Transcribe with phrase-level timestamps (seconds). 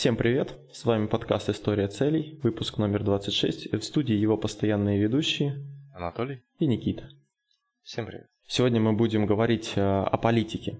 [0.00, 0.54] Всем привет!
[0.72, 3.74] С вами подкаст «История целей», выпуск номер 26.
[3.74, 5.62] В студии его постоянные ведущие
[5.94, 7.10] Анатолий и Никита.
[7.82, 8.26] Всем привет.
[8.48, 10.78] Сегодня мы будем говорить э, о политике.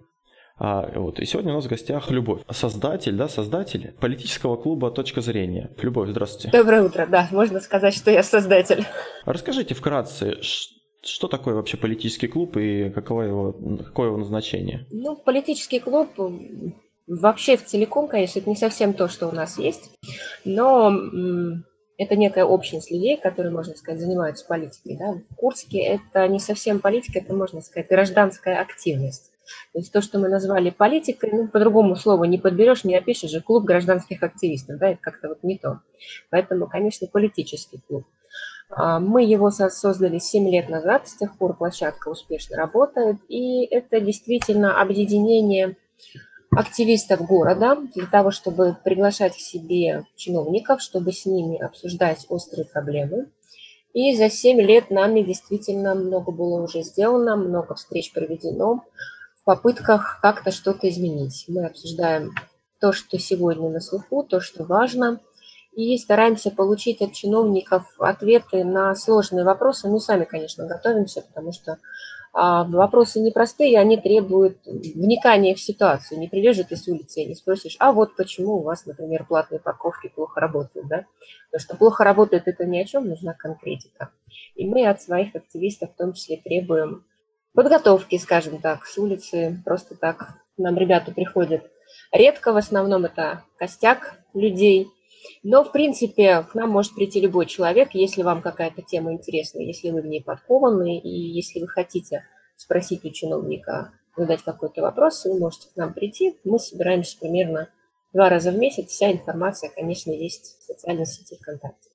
[0.56, 5.20] А, вот, и сегодня у нас в гостях Любовь, создатель, да, создатель политического клуба «Точка
[5.20, 5.70] зрения».
[5.82, 6.56] Любовь, здравствуйте.
[6.56, 8.86] Доброе утро, да, можно сказать, что я создатель.
[9.26, 13.52] Расскажите вкратце, что такое вообще политический клуб и каково его,
[13.84, 14.86] какое его назначение?
[14.90, 16.08] Ну, политический клуб
[17.10, 19.90] вообще в целиком, конечно, это не совсем то, что у нас есть,
[20.44, 20.92] но
[21.98, 24.96] это некая общность людей, которые, можно сказать, занимаются политикой.
[24.96, 25.20] Да?
[25.28, 29.32] В Курске это не совсем политика, это, можно сказать, гражданская активность.
[29.72, 33.40] То есть то, что мы назвали политикой, ну, по-другому слова не подберешь, не опишешь же,
[33.40, 35.80] клуб гражданских активистов, да, это как-то вот не то.
[36.30, 38.06] Поэтому, конечно, политический клуб.
[38.70, 44.00] А, мы его создали 7 лет назад, с тех пор площадка успешно работает, и это
[44.00, 45.76] действительно объединение
[46.50, 53.30] активистов города для того, чтобы приглашать к себе чиновников, чтобы с ними обсуждать острые проблемы.
[53.92, 58.84] И за 7 лет нами действительно много было уже сделано, много встреч проведено,
[59.40, 61.44] в попытках как-то что-то изменить.
[61.48, 62.32] Мы обсуждаем
[62.80, 65.20] то, что сегодня на слуху, то, что важно,
[65.72, 69.88] и стараемся получить от чиновников ответы на сложные вопросы.
[69.88, 71.78] Мы сами, конечно, готовимся, потому что
[72.32, 76.20] вопросы непростые, они требуют вникания в ситуацию.
[76.20, 79.58] Не же ты с улицы и не спросишь, а вот почему у вас, например, платные
[79.58, 81.06] парковки плохо работают, да?
[81.50, 84.10] Потому что плохо работают, это ни о чем, нужна конкретика.
[84.54, 87.04] И мы от своих активистов в том числе требуем
[87.54, 89.60] подготовки, скажем так, с улицы.
[89.64, 91.68] Просто так нам ребята приходят
[92.12, 94.88] редко, в основном это костяк людей.
[95.42, 99.90] Но, в принципе, к нам может прийти любой человек, если вам какая-то тема интересна, если
[99.90, 102.24] вы в ней подкованы, и если вы хотите
[102.56, 106.36] спросить у чиновника, задать какой-то вопрос, вы можете к нам прийти.
[106.44, 107.68] Мы собираемся примерно
[108.12, 108.88] два раза в месяц.
[108.88, 111.90] Вся информация, конечно, есть в социальной сети ВКонтакте.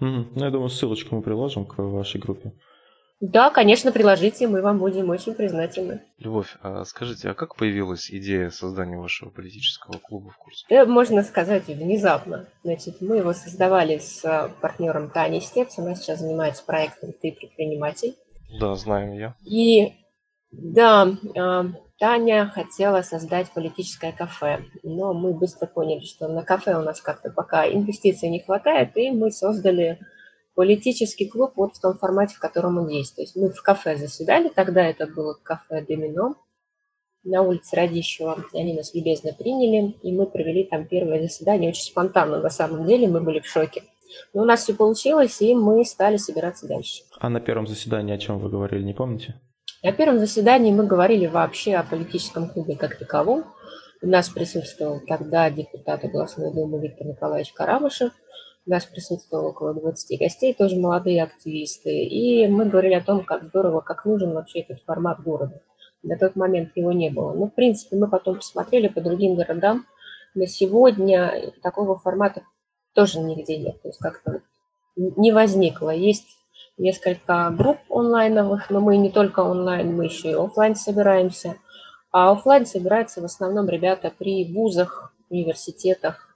[0.00, 2.52] Ну, я думаю, ссылочку мы приложим к вашей группе.
[3.20, 6.02] Да, конечно, приложите, мы вам будем очень признательны.
[6.18, 10.72] Любовь, а скажите, а как появилась идея создания вашего политического клуба в Курске?
[10.72, 12.46] Это можно сказать внезапно.
[12.62, 15.78] Значит, мы его создавали с а, партнером Таней Стец.
[15.78, 18.14] Она сейчас занимается проектом «Ты предприниматель».
[18.60, 19.34] Да, знаем ее.
[19.44, 19.94] И
[20.52, 21.66] да, а,
[21.98, 27.30] Таня хотела создать политическое кафе, но мы быстро поняли, что на кафе у нас как-то
[27.30, 29.98] пока инвестиций не хватает, и мы создали
[30.58, 33.14] политический клуб вот в том формате, в котором он есть.
[33.14, 36.34] То есть мы в кафе заседали, тогда это было кафе «Домино»
[37.22, 38.44] на улице Радищева.
[38.52, 42.40] Они нас любезно приняли, и мы провели там первое заседание очень спонтанно.
[42.40, 43.84] На самом деле мы были в шоке.
[44.34, 47.04] Но у нас все получилось, и мы стали собираться дальше.
[47.20, 49.40] А на первом заседании о чем вы говорили, не помните?
[49.84, 53.44] На первом заседании мы говорили вообще о политическом клубе как таковом.
[54.02, 58.10] У нас присутствовал тогда депутат областной думы Виктор Николаевич Карамышев–
[58.68, 62.04] у нас присутствовало около 20 гостей, тоже молодые активисты.
[62.04, 65.62] И мы говорили о том, как здорово, как нужен вообще этот формат города.
[66.02, 67.32] На тот момент его не было.
[67.32, 69.86] Но, в принципе, мы потом посмотрели по другим городам.
[70.34, 72.42] На сегодня такого формата
[72.92, 73.80] тоже нигде нет.
[73.80, 74.42] То есть как-то
[74.96, 75.88] не возникло.
[75.88, 76.28] Есть
[76.76, 81.56] несколько групп онлайновых, но мы не только онлайн, мы еще и офлайн собираемся.
[82.12, 86.27] А офлайн собираются в основном ребята при вузах, университетах,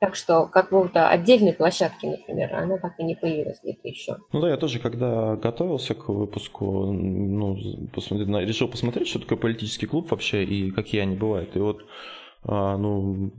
[0.00, 4.16] так что какого-то отдельной площадки, например, она так и не появилась где-то еще.
[4.32, 7.56] Ну да, я тоже, когда готовился к выпуску, ну,
[7.92, 11.56] посмотри, решил посмотреть, что такое политический клуб вообще и какие они бывают.
[11.56, 11.84] И вот,
[12.44, 13.32] а, ну,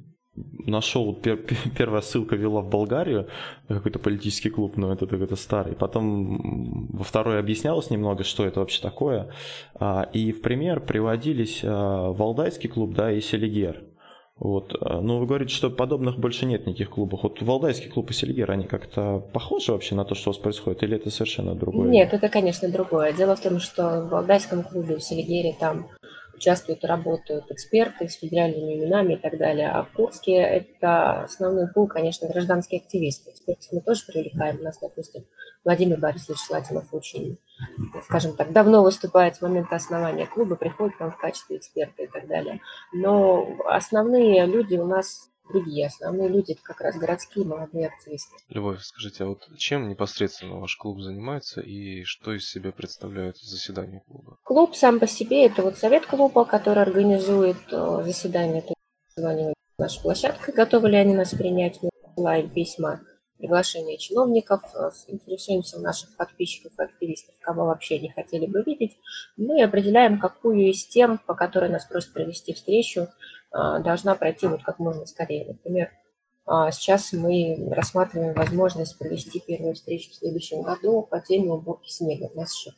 [0.65, 1.37] нашел, пер,
[1.77, 3.27] первая ссылка вела в Болгарию,
[3.67, 5.75] какой-то политический клуб, но это, это старый.
[5.75, 9.31] Потом во второй объяснялось немного, что это вообще такое.
[9.75, 13.83] А, и в пример приводились а, Валдайский клуб, да, и Селигер.
[14.39, 14.73] Вот.
[14.79, 17.23] А, но вы говорите, что подобных больше нет никаких клубов.
[17.23, 20.83] Вот Валдайский клуб и Сельгер, они как-то похожи вообще на то, что у вас происходит,
[20.83, 21.89] или это совершенно другое?
[21.89, 23.11] Нет, это, конечно, другое.
[23.11, 25.87] Дело в том, что в Валдайском клубе в Сельгере там
[26.33, 29.69] участвуют и работают эксперты с федеральными именами и так далее.
[29.69, 33.31] А в Курске это основной пул, конечно, гражданские активисты.
[33.31, 34.59] Экспертов мы тоже привлекаем.
[34.61, 35.25] У нас, допустим,
[35.63, 37.37] Владимир Борисович Шлатинов очень,
[38.03, 42.07] скажем так, давно выступает с момента основания клуба, приходит к нам в качестве эксперта и
[42.07, 42.61] так далее.
[42.93, 45.87] Но основные люди у нас другие.
[45.87, 48.35] Основные люди это как раз городские молодые активисты.
[48.49, 54.01] Любовь, скажите, а вот чем непосредственно ваш клуб занимается и что из себя представляют заседания
[54.07, 54.37] клуба?
[54.43, 58.73] Клуб сам по себе это вот совет клуба, который организует э, заседание, это
[59.17, 60.53] название нашей площадкой.
[60.53, 61.79] Готовы ли они нас принять?
[62.03, 63.01] Посылаем письма
[63.39, 68.97] приглашение чиновников, э, интересуемся у наших подписчиков и активистов, кого вообще не хотели бы видеть,
[69.37, 74.61] и определяем, какую из тем, по которой нас просят провести встречу, э, должна пройти вот
[74.63, 75.45] как можно скорее.
[75.47, 75.89] Например,
[76.51, 82.29] а сейчас мы рассматриваем возможность провести первую встречу в следующем году по теме уборки снега.
[82.33, 82.71] У нас еще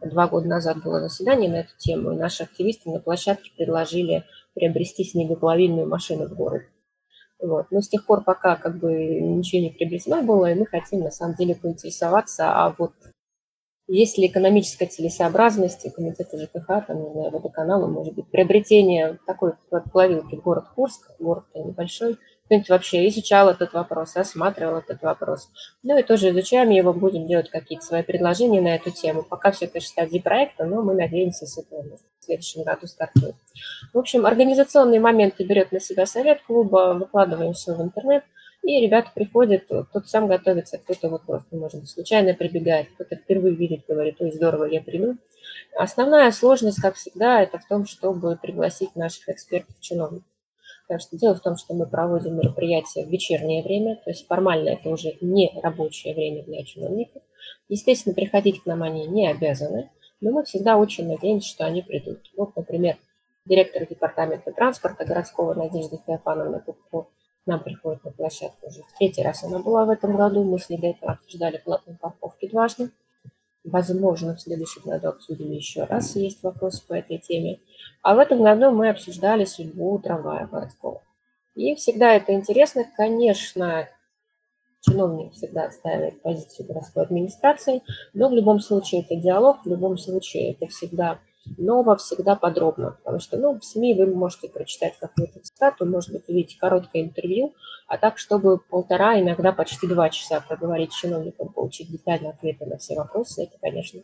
[0.00, 4.24] два года назад было заседание на эту тему, и наши активисты на площадке предложили
[4.54, 6.69] приобрести снегоплавильную машину в городе.
[7.42, 7.66] Вот.
[7.70, 11.10] Но с тех пор пока как бы ничего не приобретено было, и мы хотим на
[11.10, 12.92] самом деле поинтересоваться, а вот
[13.92, 19.54] есть ли экономическая целесообразность у комитета ЖКХ, там, не знаю, водоканала, может быть, приобретение такой
[19.90, 25.50] плавилки в город Курск, город небольшой, кто-нибудь вообще изучал этот вопрос, осматривал этот вопрос.
[25.82, 29.24] Ну и тоже изучаем его, будем делать какие-то свои предложения на эту тему.
[29.28, 31.82] Пока все это стадии проекта, но мы надеемся, с этого
[32.20, 33.34] в следующем году стартует.
[33.92, 38.24] В общем, организационные моменты берет на себя совет клуба, выкладываем все в интернет,
[38.62, 43.54] и ребята приходят, кто-то сам готовится, кто-то вот просто, может быть, случайно прибегает, кто-то впервые
[43.54, 45.16] видит, говорит, ой, здорово, я приду.
[45.76, 50.26] Основная сложность, как всегда, это в том, чтобы пригласить наших экспертов-чиновников.
[50.82, 54.70] Потому что дело в том, что мы проводим мероприятия в вечернее время, то есть формально
[54.70, 57.22] это уже не рабочее время для чиновников.
[57.68, 59.88] Естественно, приходить к нам они не обязаны,
[60.20, 62.30] но мы всегда очень надеемся, что они придут.
[62.36, 62.96] Вот, например,
[63.44, 69.22] директор департамента транспорта городского Надежда Феофановна Кубко к нам приходит на площадку уже в третий
[69.22, 70.44] раз она была в этом году.
[70.44, 72.90] Мы с ней до этого обсуждали платные парковки дважды.
[73.64, 77.60] Возможно, в следующем году обсудим еще раз, есть вопросы по этой теме.
[78.02, 81.02] А в этом году мы обсуждали судьбу трамвая городского.
[81.54, 82.84] И всегда это интересно.
[82.96, 83.88] Конечно,
[84.80, 87.82] чиновник всегда отстаивает позицию городской администрации,
[88.14, 91.18] но в любом случае это диалог, в любом случае это всегда
[91.56, 96.28] ново, всегда подробно, потому что ну, в СМИ вы можете прочитать какую-то цитату, может быть,
[96.28, 97.54] увидеть короткое интервью,
[97.88, 102.78] а так, чтобы полтора, иногда почти два часа проговорить с чиновником, получить детальные ответы на
[102.78, 104.00] все вопросы, это, конечно,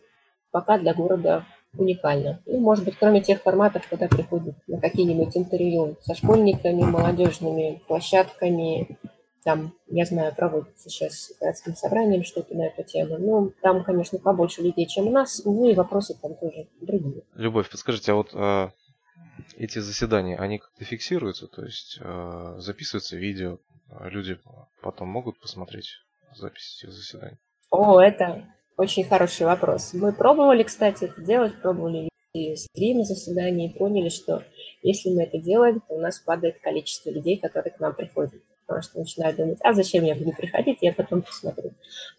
[0.51, 1.45] пока для города
[1.79, 2.41] уникально.
[2.47, 8.99] И, может быть, кроме тех форматов, когда приходят на какие-нибудь интервью со школьниками, молодежными площадками,
[9.47, 13.17] там, я знаю, проводится сейчас городским собранием что-то на эту тему.
[13.17, 17.23] Ну, там, конечно, побольше людей, чем у нас, ну и вопросы там тоже другие.
[17.37, 18.73] Любовь, подскажите, а вот а,
[19.57, 24.37] эти заседания, они как-то фиксируются, то есть а, записывается видео, а люди
[24.83, 25.91] потом могут посмотреть
[26.35, 27.37] запись этих заседаний?
[27.71, 29.95] О, это очень хороший вопрос.
[29.95, 34.43] Мы пробовали, кстати, это делать, пробовали вести стрим заседаний и поняли, что
[34.83, 38.83] если мы это делаем, то у нас падает количество людей, которые к нам приходят потому
[38.83, 41.73] что начинаю думать, а зачем я буду приходить, я потом посмотрю.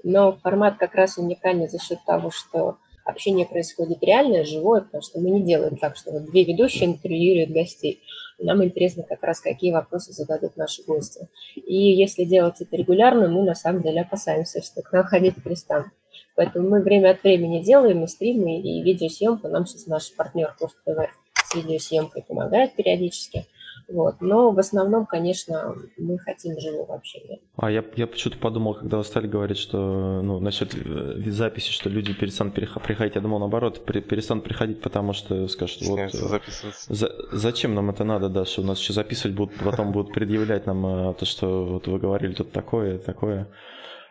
[0.04, 5.20] Но формат как раз уникальный за счет того, что общение происходит реальное, живое, потому что
[5.20, 8.02] мы не делаем так, что вот две ведущие интервьюируют гостей.
[8.40, 11.28] Нам интересно как раз, какие вопросы зададут наши гости.
[11.56, 15.88] И если делать это регулярно, мы на самом деле опасаемся, что к нам ходить перестанут.
[16.36, 19.48] Поэтому мы время от времени делаем и стримы, и видеосъемку.
[19.48, 23.46] Нам сейчас наш партнер Курс ТВ с видеосъемкой помогает периодически.
[23.88, 24.22] Вот.
[24.22, 27.40] Но в основном, конечно, мы хотим живого общения.
[27.56, 31.90] А я, я почему-то подумал, когда вы стали говорить, что ну, насчет э, записи, что
[31.90, 36.40] люди перестанут приходить, я думал наоборот, перестанут приходить, потому что скажут, вот э,
[36.88, 40.66] за, зачем нам это надо, да, что у нас еще записывать будут, потом будут предъявлять
[40.66, 43.48] нам э, то, что вот вы говорили тут такое, такое,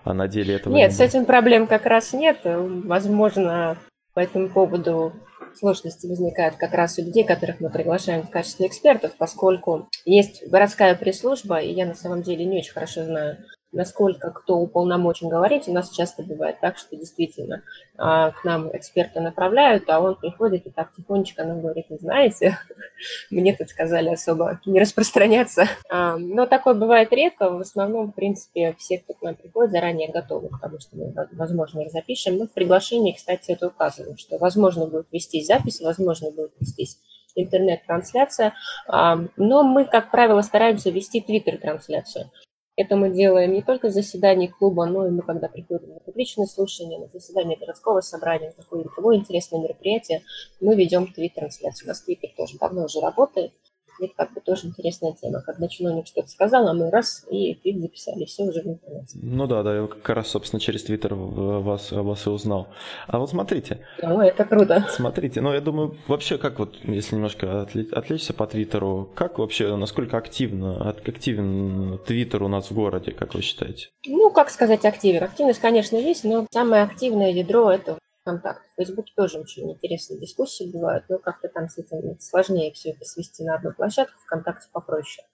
[0.04, 0.90] а на деле этого нет.
[0.90, 2.38] Нет, с этим проблем как раз нет.
[2.44, 3.76] Возможно,
[4.16, 5.12] по этому поводу
[5.54, 10.94] сложности возникают как раз у людей, которых мы приглашаем в качестве экспертов, поскольку есть городская
[10.94, 13.36] пресс-служба, и я на самом деле не очень хорошо знаю
[13.76, 15.68] насколько кто уполномочен говорить.
[15.68, 17.62] У нас часто бывает так, что действительно
[17.96, 22.58] а, к нам эксперта направляют, а он приходит и так тихонечко нам говорит, вы знаете,
[23.30, 25.66] мне тут сказали особо не распространяться.
[25.88, 27.50] А, но такое бывает редко.
[27.50, 31.14] В основном, в принципе, все, кто к нам приходит, заранее готовы к тому, что мы,
[31.32, 32.38] возможно, их запишем.
[32.38, 36.98] Мы в приглашении, кстати, это указываем, что возможно будет вестись запись, возможно будет вестись
[37.36, 38.54] интернет-трансляция,
[38.88, 42.30] а, но мы, как правило, стараемся вести твиттер-трансляцию.
[42.76, 46.46] Это мы делаем не только в заседании клуба, но и мы, когда приходим на публичные
[46.46, 50.22] слушания, на заседание городского собрания, какое-нибудь другое интересное мероприятие,
[50.60, 51.86] мы ведем твит-трансляцию.
[51.86, 53.52] У нас твиттер тоже давно уже работает.
[54.00, 55.40] Это как бы тоже интересная тема.
[55.42, 59.18] Когда чиновник что-то сказал, а мы раз и твит записали, все уже в интернете.
[59.22, 62.68] Ну да, да, я как раз, собственно, через твиттер вас, вас и узнал.
[63.06, 63.80] А вот смотрите.
[64.02, 64.86] Ну, это круто.
[64.90, 70.16] Смотрите, ну я думаю, вообще как вот, если немножко отвлечься по твиттеру, как вообще, насколько
[70.16, 73.88] активно, активен твиттер у нас в городе, как вы считаете?
[74.06, 75.22] Ну, как сказать активен?
[75.22, 78.68] Активность, конечно, есть, но самое активное ядро– это ВКонтакте.
[78.72, 83.04] В Фейсбуке тоже очень интересные дискуссии бывают, но как-то там с этим сложнее все это
[83.04, 85.24] свести на одну площадку, ВКонтакте попроще.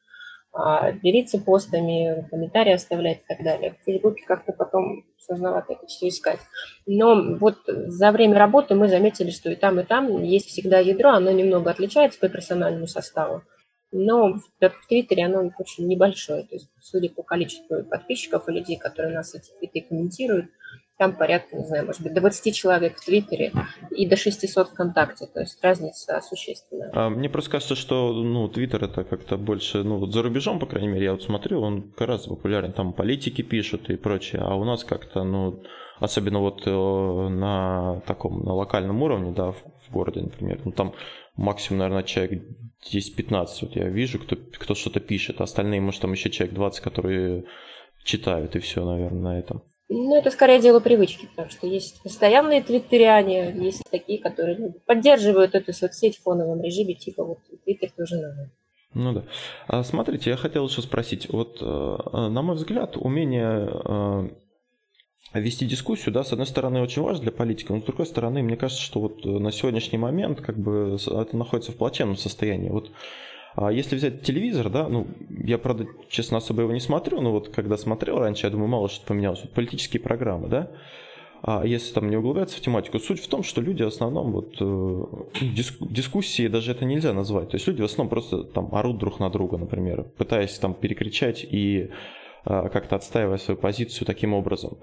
[0.55, 3.75] а, делиться постами, комментарии оставлять и так далее.
[3.81, 6.41] В Фейсбуке как-то потом сложновато это все искать.
[6.85, 11.11] Но вот за время работы мы заметили, что и там, и там есть всегда ядро,
[11.13, 13.43] оно немного отличается по персональному составу,
[13.93, 16.45] но в Твиттере оно очень небольшое.
[16.45, 20.47] То есть, судя по количеству подписчиков и людей, которые нас эти твиты комментируют,
[20.99, 23.53] там порядка, не знаю, может быть, до 20 человек в Твиттере
[23.91, 26.91] и до 600 ВКонтакте, то есть разница существенная.
[26.95, 30.67] А, мне просто кажется, что, ну, Твиттер это как-то больше, ну, вот за рубежом, по
[30.67, 34.65] крайней мере, я вот смотрю, он гораздо популярен, там политики пишут и прочее, а у
[34.65, 35.63] нас как-то, ну,
[35.99, 40.95] особенно вот э, на таком, на локальном уровне, да, в, в городе, например, ну, там
[41.37, 42.43] максимум, наверное, человек
[42.93, 46.81] 10-15, вот я вижу, кто, кто что-то пишет, а остальные, может, там еще человек 20,
[46.81, 47.45] которые
[48.05, 49.63] читают, и все, наверное, на этом.
[49.89, 55.55] Ну, это скорее дело привычки, потому что есть постоянные твиттериане, есть такие, которые ну, поддерживают
[55.55, 58.51] эту соцсеть в фоновом режиме, типа вот твиттер тоже надо.
[58.95, 59.25] Ну да.
[59.69, 64.29] А смотрите, я хотел еще спросить, вот э, на мой взгляд, умение э,
[65.41, 68.57] вести дискуссию, да, с одной стороны, очень важно для политика, но с другой стороны, мне
[68.57, 72.71] кажется, что вот на сегодняшний момент как бы это находится в плачевном состоянии.
[72.71, 72.91] Вот
[73.55, 77.51] а если взять телевизор, да, ну, я, правда, честно, особо его не смотрю, но вот
[77.51, 79.43] когда смотрел раньше, я думаю, мало что поменялось.
[79.43, 80.71] Вот политические программы, да,
[81.43, 84.57] а если там не углубляться в тематику, суть в том, что люди в основном вот
[84.61, 85.05] э,
[85.41, 87.51] диск, дискуссии даже это нельзя назвать.
[87.51, 91.45] То есть люди в основном просто там орут друг на друга, например, пытаясь там перекричать
[91.45, 91.91] и
[92.45, 94.79] э, как-то отстаивая свою позицию таким образом.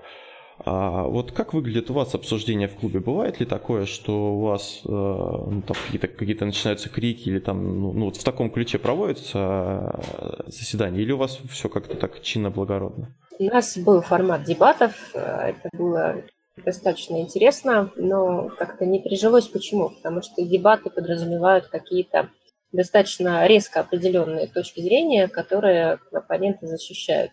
[0.66, 3.00] А вот как выглядит у вас обсуждение в клубе?
[3.00, 7.94] Бывает ли такое, что у вас э, ну, какие-то какие начинаются крики или там ну,
[7.94, 12.50] ну, вот в таком ключе проводятся э, заседания, или у вас все как-то так чинно
[12.50, 13.16] благородно?
[13.40, 16.24] У нас был формат дебатов, э, это было
[16.66, 19.48] достаточно интересно, но как-то не прижилось.
[19.48, 19.90] Почему?
[19.90, 22.30] Потому что дебаты подразумевают какие-то
[22.72, 27.32] достаточно резко определенные точки зрения, которые оппоненты защищают.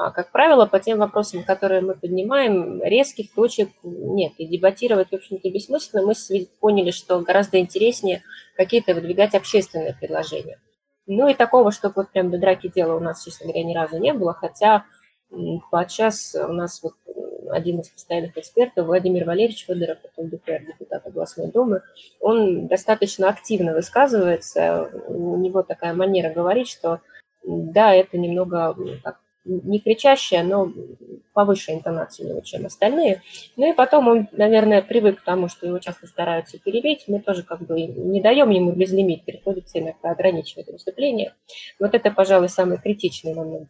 [0.00, 4.32] А, как правило, по тем вопросам, которые мы поднимаем, резких точек нет.
[4.38, 6.06] И дебатировать, в общем-то, бессмысленно.
[6.06, 6.14] Мы
[6.58, 8.22] поняли, что гораздо интереснее
[8.56, 10.58] какие-то выдвигать общественные предложения.
[11.06, 13.98] Ну и такого, чтобы вот прям до драки дела у нас, честно говоря, ни разу
[13.98, 14.84] не было, хотя
[15.70, 16.94] подчас у нас вот
[17.50, 21.82] один из постоянных экспертов, Владимир Валерьевич Федоров, ЛДПР, депутат областной думы,
[22.20, 27.00] он достаточно активно высказывается, у него такая манера говорить, что
[27.44, 30.72] да, это немного так, не кричащая, но
[31.32, 33.22] повыше интонации у него, чем остальные.
[33.56, 37.04] Ну и потом он, наверное, привык к тому, что его часто стараются перебить.
[37.06, 41.34] Мы тоже как бы не даем ему безлимит, приходится иногда ограничивать выступление.
[41.78, 43.68] Вот это, пожалуй, самый критичный момент.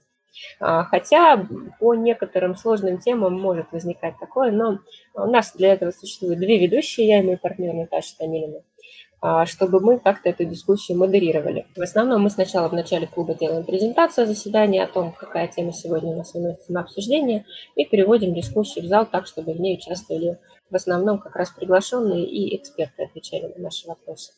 [0.59, 1.47] А, хотя
[1.79, 4.79] по некоторым сложным темам может возникать такое, но
[5.15, 8.63] у нас для этого существуют две ведущие, я и мой партнер Наташа Томилина.
[9.23, 11.67] А, чтобы мы как-то эту дискуссию модерировали.
[11.77, 16.13] В основном мы сначала в начале клуба делаем презентацию заседания о том, какая тема сегодня
[16.13, 17.45] у нас выносится на обсуждение,
[17.77, 20.39] и переводим дискуссию в зал так, чтобы в ней участвовали
[20.71, 24.33] в основном как раз приглашенные и эксперты отвечали на наши вопросы.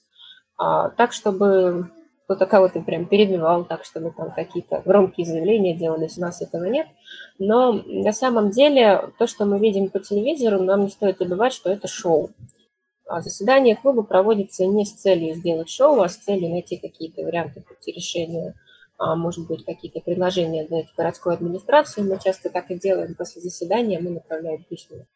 [0.58, 1.90] А, так, чтобы
[2.24, 6.88] кто-то кого-то прям перебивал, так, чтобы там какие-то громкие заявления делались, у нас этого нет.
[7.38, 11.70] Но на самом деле то, что мы видим по телевизору, нам не стоит забывать, что
[11.70, 12.30] это шоу.
[13.06, 17.60] А заседание клуба проводится не с целью сделать шоу, а с целью найти какие-то варианты
[17.60, 18.54] пути решения,
[18.98, 22.02] а, может быть, какие-то предложения дать городской администрации.
[22.02, 23.14] Мы часто так и делаем.
[23.14, 25.06] После заседания мы направляем письма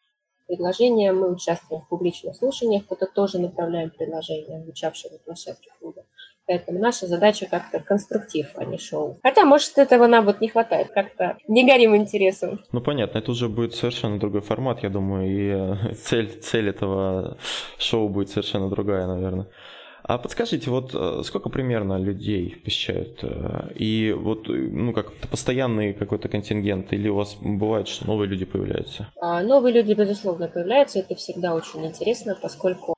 [0.47, 6.03] предложения, мы участвуем в публичных слушаниях, куда тоже направляем предложения, обучавшие на площадке клуба.
[6.47, 9.19] Поэтому наша задача как-то конструктив, а не шоу.
[9.21, 12.61] Хотя, может, этого нам вот не хватает, как-то не горим интересом.
[12.71, 17.37] Ну, понятно, это уже будет совершенно другой формат, я думаю, и э, цель, цель этого
[17.77, 19.47] шоу будет совершенно другая, наверное.
[20.03, 23.19] А подскажите, вот э, сколько примерно людей посещают?
[23.23, 28.45] Э, и вот, ну, как постоянный какой-то контингент, или у вас бывает, что новые люди
[28.45, 29.09] появляются?
[29.19, 30.99] А, новые люди, безусловно, появляются.
[30.99, 32.95] Это всегда очень интересно, поскольку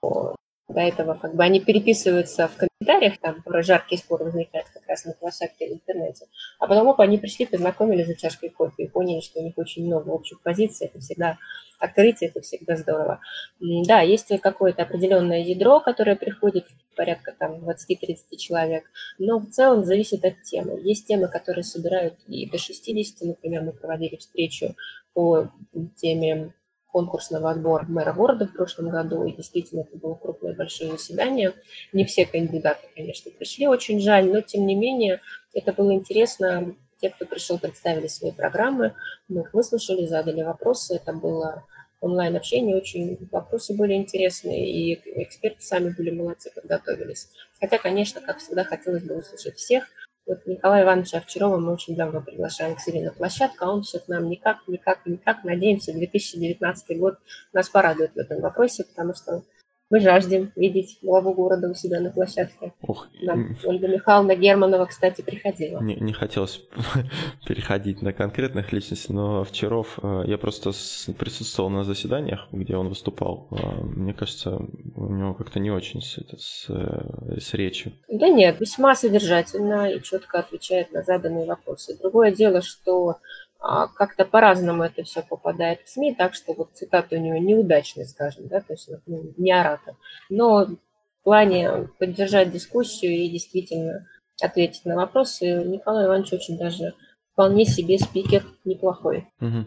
[0.68, 5.06] до этого как бы они переписываются в комментариях, там про жаркий спор возникает как раз
[5.06, 6.28] на площадке в интернете.
[6.60, 9.86] А потом оп, они пришли, познакомились за чашкой кофе и поняли, что у них очень
[9.86, 10.88] много общих позиций.
[10.88, 11.38] Это всегда
[11.80, 13.20] открытие, это всегда здорово.
[13.60, 18.84] Да, есть какое-то определенное ядро, которое приходит порядка там 20-30 человек,
[19.18, 20.80] но в целом зависит от темы.
[20.82, 24.76] Есть темы, которые собирают и до 60, например, мы проводили встречу
[25.14, 25.50] по
[25.96, 26.54] теме
[26.92, 31.54] конкурсного отбора мэра города в прошлом году, и действительно это было крупное большое заседание.
[31.94, 35.22] Не все кандидаты, конечно, пришли, очень жаль, но тем не менее
[35.54, 36.76] это было интересно.
[37.02, 38.94] Те, кто пришел, представили свои программы,
[39.30, 41.64] мы их выслушали, задали вопросы, это было
[42.02, 47.30] онлайн-общение, очень вопросы были интересные, и эксперты сами были молодцы, подготовились.
[47.60, 49.86] Хотя, конечно, как всегда, хотелось бы услышать всех,
[50.30, 53.98] Вот Николая Ивановича Овчарова мы очень давно приглашаем к себе на площадку, а он все
[53.98, 55.44] к нам никак, никак, никак.
[55.44, 57.18] Надеемся, 2019 год
[57.52, 59.42] нас порадует в этом вопросе, потому что
[59.90, 62.74] мы жаждем видеть главу города у себя на площадке.
[62.82, 65.82] Ох, Нам Ольга Михайловна Германова, кстати, приходила.
[65.82, 66.62] Не, не хотелось
[67.48, 70.72] переходить на конкретных личностей, но Овчаров, э, я просто
[71.18, 73.48] присутствовал на заседаниях, где он выступал.
[73.52, 74.58] Э, мне кажется,
[74.96, 77.94] у него как-то не очень с, это, с, э, с речью.
[78.08, 81.98] Да нет, весьма содержательно и четко отвечает на заданные вопросы.
[82.00, 83.18] Другое дело, что
[83.60, 88.48] как-то по-разному это все попадает в СМИ, так что вот цитаты у него неудачные, скажем,
[88.48, 89.96] да, то есть ну, не оратор.
[90.30, 90.78] Но в
[91.24, 94.08] плане поддержать дискуссию и действительно
[94.42, 96.94] ответить на вопросы, Николай Иванович очень даже
[97.34, 99.28] вполне себе спикер неплохой.
[99.42, 99.66] Угу.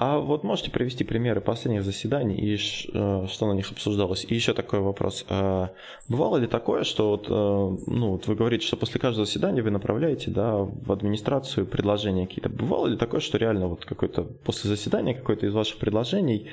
[0.00, 4.24] А вот можете привести примеры последних заседаний и э, что на них обсуждалось?
[4.28, 5.26] И еще такой вопрос.
[5.28, 5.70] А
[6.08, 9.72] бывало ли такое, что вот, э, ну, вот вы говорите, что после каждого заседания вы
[9.72, 12.48] направляете да, в администрацию предложения какие-то.
[12.48, 16.46] Бывало ли такое, что реально вот какое-то после заседания какое-то из ваших предложений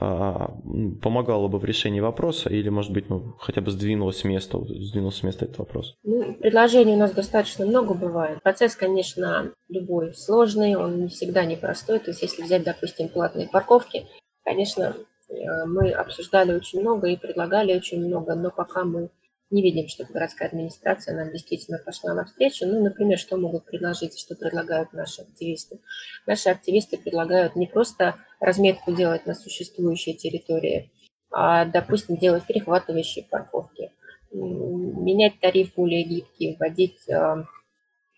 [0.00, 5.18] помогало бы в решении вопроса или, может быть, ну, хотя бы сдвинулось с места, сдвинулся
[5.18, 5.94] с места этот вопрос?
[6.02, 8.42] Ну, предложений у нас достаточно много бывает.
[8.42, 11.98] Процесс, конечно, любой сложный, он не всегда непростой.
[11.98, 14.06] То есть, если взять, допустим, платные парковки,
[14.42, 14.96] конечно,
[15.28, 15.34] э,
[15.66, 19.10] мы обсуждали очень много и предлагали очень много, но пока мы
[19.50, 22.66] не видим, чтобы городская администрация нам действительно пошла навстречу.
[22.66, 25.80] Ну, например, что могут предложить, что предлагают наши активисты.
[26.26, 30.90] Наши активисты предлагают не просто разметку делать на существующей территории,
[31.32, 33.90] а, допустим, делать перехватывающие парковки,
[34.32, 37.44] менять тариф более гибкий, вводить, а,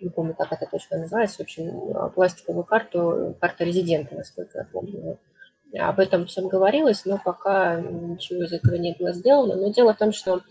[0.01, 5.19] не помню, как эта точка называется, в общем, пластиковую карту, карту резидента, насколько я помню.
[5.79, 9.57] Об этом всем говорилось, но пока ничего из этого не было сделано.
[9.57, 10.43] Но дело в том, что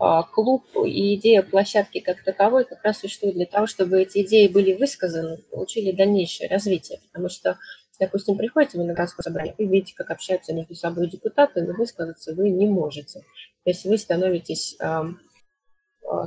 [0.00, 4.48] а, клуб и идея площадки как таковой как раз существует для того, чтобы эти идеи
[4.48, 7.00] были высказаны, получили дальнейшее развитие.
[7.10, 7.58] Потому что,
[7.98, 12.34] допустим, приходите вы на городское собрание, вы видите, как общаются между собой депутаты, но высказаться
[12.34, 13.20] вы не можете.
[13.64, 14.76] То есть вы становитесь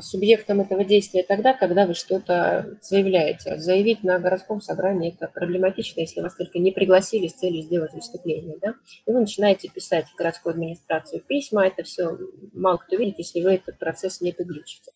[0.01, 3.57] субъектом этого действия тогда, когда вы что-то заявляете.
[3.57, 8.57] Заявить на городском собрании это проблематично, если вас только не пригласили с целью сделать выступление.
[8.61, 8.75] Да?
[9.05, 12.17] И вы начинаете писать в городскую администрацию письма, это все
[12.53, 14.91] мало кто видит, если вы этот процесс не подключите.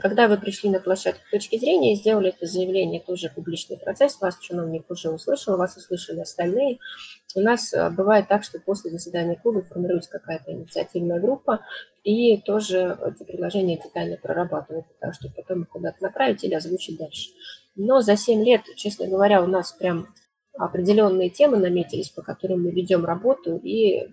[0.00, 4.20] Когда вы пришли на площадку точки зрения и сделали это заявление, это уже публичный процесс,
[4.20, 6.78] вас чиновник уже услышал, вас услышали остальные.
[7.34, 11.60] У нас а, бывает так, что после заседания клуба формируется какая-то инициативная группа,
[12.02, 17.30] и тоже эти предложения детально прорабатывают, потому что потом их куда-то направить или озвучить дальше.
[17.76, 20.08] Но за 7 лет, честно говоря, у нас прям
[20.56, 24.08] определенные темы наметились, по которым мы ведем работу, и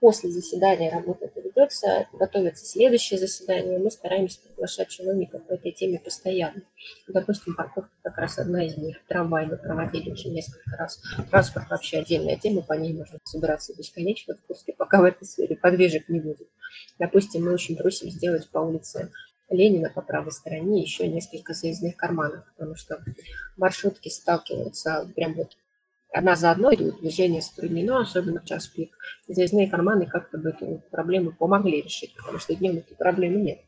[0.00, 6.62] после заседания работа ведется, готовится следующее заседание, мы стараемся приглашать чиновников по этой теме постоянно.
[7.06, 11.00] Допустим, парковка как раз одна из них, трамвай мы проводили уже несколько раз.
[11.30, 15.56] Транспорт вообще отдельная тема, по ней можно собираться бесконечно в Курске, пока в этой сфере
[15.56, 16.48] подвижек не будет.
[16.98, 19.12] Допустим, мы очень просим сделать по улице
[19.50, 23.02] Ленина по правой стороне еще несколько заездных карманов, потому что
[23.56, 25.56] маршрутки сталкиваются прям вот
[26.12, 28.96] одна за одной, идут движение затруднено, особенно в час пик.
[29.28, 33.60] Заездные карманы как-то бы эту проблему помогли решить, потому что днем этой проблемы нет.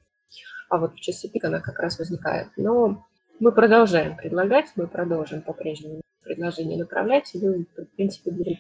[0.69, 2.49] А вот в часы пик она как раз возникает.
[2.57, 3.05] Но
[3.41, 8.59] мы продолжаем предлагать, мы продолжим по-прежнему предложение направлять, и вы, в принципе, будем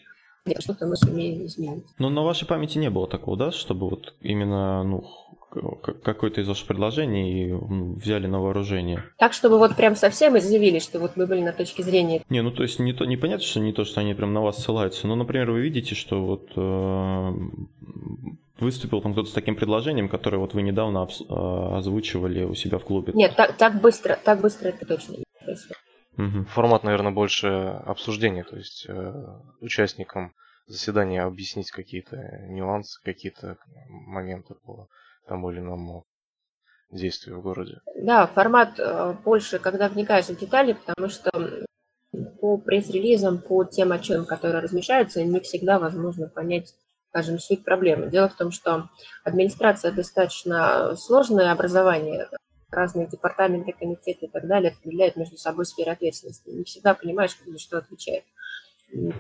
[0.58, 1.84] что-то мы сумеем изменить.
[1.98, 5.04] Но на вашей памяти не было такого, да, чтобы вот именно ну,
[6.02, 7.58] какое-то из ваших предложений
[8.00, 9.04] взяли на вооружение.
[9.18, 12.22] Так, чтобы вот прям совсем изъявили, что вот мы были на точке зрения.
[12.28, 14.40] Не, ну то есть не, то, не понятно, что не то, что они прям на
[14.40, 17.32] вас ссылаются, но, например, вы видите, что вот э,
[18.58, 22.84] выступил там кто-то с таким предложением, которое вот вы недавно э, озвучивали у себя в
[22.84, 23.12] клубе.
[23.14, 25.78] Нет, так, так быстро, так быстро это точно не происходит.
[26.18, 26.44] Угу.
[26.50, 27.46] Формат, наверное, больше
[27.86, 29.12] обсуждения, то есть э,
[29.60, 30.32] участникам
[30.66, 32.16] заседания объяснить какие-то
[32.48, 34.88] нюансы, какие-то моменты по
[35.26, 36.04] тому или иному
[36.90, 37.80] действию в городе.
[37.96, 41.30] Да, формат э, больше, когда вникаешь в детали, потому что
[42.40, 46.74] по пресс-релизам, по тем отчетам, которые размещаются, не всегда возможно понять,
[47.08, 48.11] скажем, суть проблемы.
[48.11, 48.90] Дело в том, что
[49.24, 52.28] администрация достаточно сложное образование,
[52.70, 56.50] разные департаменты, комитеты и так далее определяют между собой сферы ответственности.
[56.50, 58.24] Не всегда понимаешь, кто за что отвечает.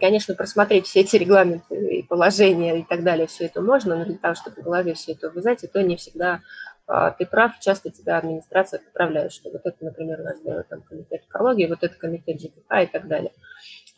[0.00, 4.18] Конечно, просмотреть все эти регламенты и положения и так далее, все это можно, но для
[4.18, 6.42] того, чтобы в голове все это вязать, это не всегда
[6.86, 10.82] а, ты прав, часто тебя администрация поправляет, что вот это, например, у нас делает там
[10.82, 13.32] комитет экологии, вот это комитет ЖКХ и так далее.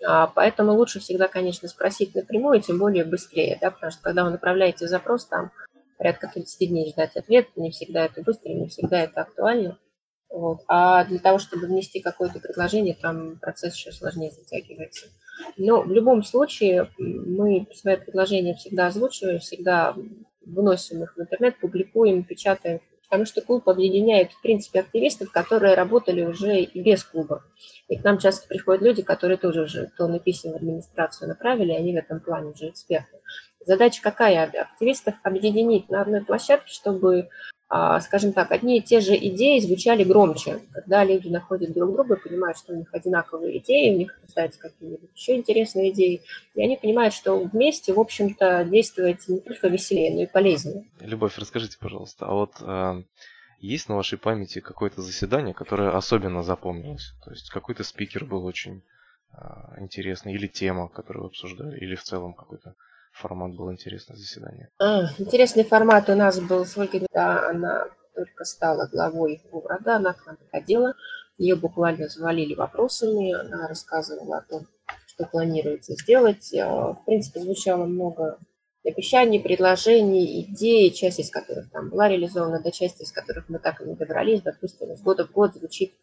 [0.07, 4.31] А, поэтому лучше всегда, конечно, спросить напрямую, тем более быстрее, да, потому что когда вы
[4.31, 5.51] направляете запрос, там
[5.99, 9.79] порядка 30 дней ждать ответ, не всегда это быстро, не всегда это актуально.
[10.29, 10.61] Вот.
[10.67, 15.07] А для того, чтобы внести какое-то предложение, там процесс еще сложнее затягивается.
[15.57, 19.95] Но в любом случае мы свои предложения всегда озвучиваем, всегда
[20.45, 26.25] выносим их в интернет, публикуем, печатаем, потому что клуб объединяет, в принципе, активистов, которые работали
[26.25, 27.45] уже и без клуба.
[27.89, 31.93] И к нам часто приходят люди, которые тоже уже тонны писем в администрацию направили, они
[31.93, 33.21] в этом плане уже эксперты.
[33.67, 34.45] Задача какая?
[34.47, 37.29] Активистов объединить на одной площадке, чтобы
[37.69, 42.59] скажем так, одни и те же идеи звучали громче, когда люди находят друг друга, понимают,
[42.59, 46.23] что у них одинаковые идеи, у них касаются какие-нибудь еще интересные идеи,
[46.55, 50.85] и они понимают, что вместе, в общем-то, действовать не только веселее, но и полезнее.
[51.01, 53.03] Любовь, расскажите, пожалуйста, а вот э,
[53.59, 57.15] есть на вашей памяти какое-то заседание, которое особенно запомнилось?
[57.25, 58.83] То есть какой-то спикер был очень
[59.33, 59.37] э,
[59.79, 62.75] интересный, или тема, которую вы обсуждали, или в целом какой-то
[63.15, 64.71] формат был интересный заседание?
[64.79, 70.13] А, интересный формат у нас был с Ольгой, когда она только стала главой города, она
[70.13, 70.95] к нам приходила,
[71.39, 74.67] ее буквально завалили вопросами, она рассказывала о том,
[75.07, 76.53] что планируется сделать.
[76.55, 78.39] А, в принципе, звучало много
[78.85, 83.81] обещаний, предложений, идей, часть из которых там была реализована, до части из которых мы так
[83.81, 84.43] и не добрались.
[84.43, 85.95] Допустим, из года в год звучит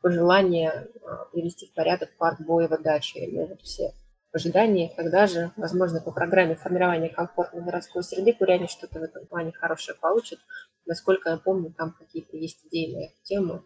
[0.00, 3.28] пожелание а, привести в порядок парк Боева дачи.
[3.32, 3.92] Мы вот все
[4.32, 9.26] в ожидании, когда же, возможно, по программе формирования комфортной городской среды куряне что-то в этом
[9.26, 10.38] плане хорошее получат.
[10.86, 13.64] Насколько я помню, там какие-то есть идеи на эту тему,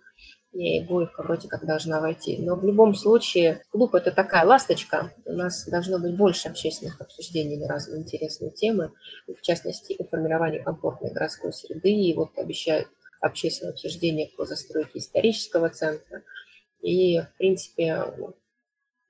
[0.53, 2.39] и Боевка вроде как должна войти.
[2.39, 5.13] Но в любом случае, клуб– это такая ласточка.
[5.25, 8.93] У нас должно быть больше общественных обсуждений на разные интересные темы,
[9.27, 11.91] в частности, по формированию комфортной городской среды.
[11.91, 12.89] И вот обещают
[13.21, 16.23] общественное обсуждение по застройке исторического центра.
[16.83, 18.05] И, в принципе,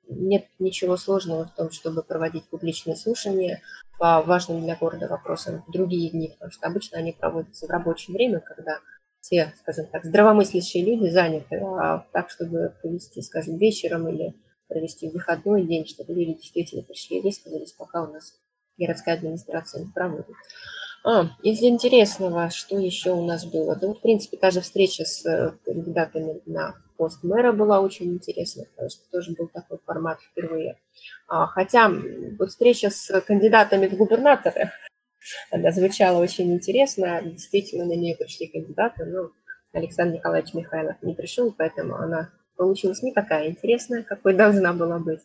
[0.09, 3.63] нет ничего сложного в том, чтобы проводить публичные слушания
[3.99, 8.15] по важным для города вопросам в другие дни, потому что обычно они проводятся в рабочее
[8.15, 8.81] время, когда
[9.21, 14.35] все, скажем так, здравомыслящие люди заняты, а так, чтобы провести, скажем, вечером или
[14.69, 18.35] провести выходной день, чтобы люди действительно пришли и высказались, пока у нас
[18.79, 20.35] городская администрация не проводит.
[21.05, 23.75] А, из интересного, что еще у нас было?
[23.75, 28.67] Да, в принципе, та же встреча с э, кандидатами на пост мэра была очень интересная,
[28.67, 30.79] потому что тоже был такой формат впервые.
[31.27, 31.91] А, хотя
[32.39, 34.71] вот встреча с кандидатами в губернаторы,
[35.51, 37.21] она звучала очень интересно.
[37.23, 39.31] Действительно, на нее пришли кандидаты, но
[39.73, 45.21] Александр Николаевич Михайлов не пришел, поэтому она получилась не такая интересная, какой должна была быть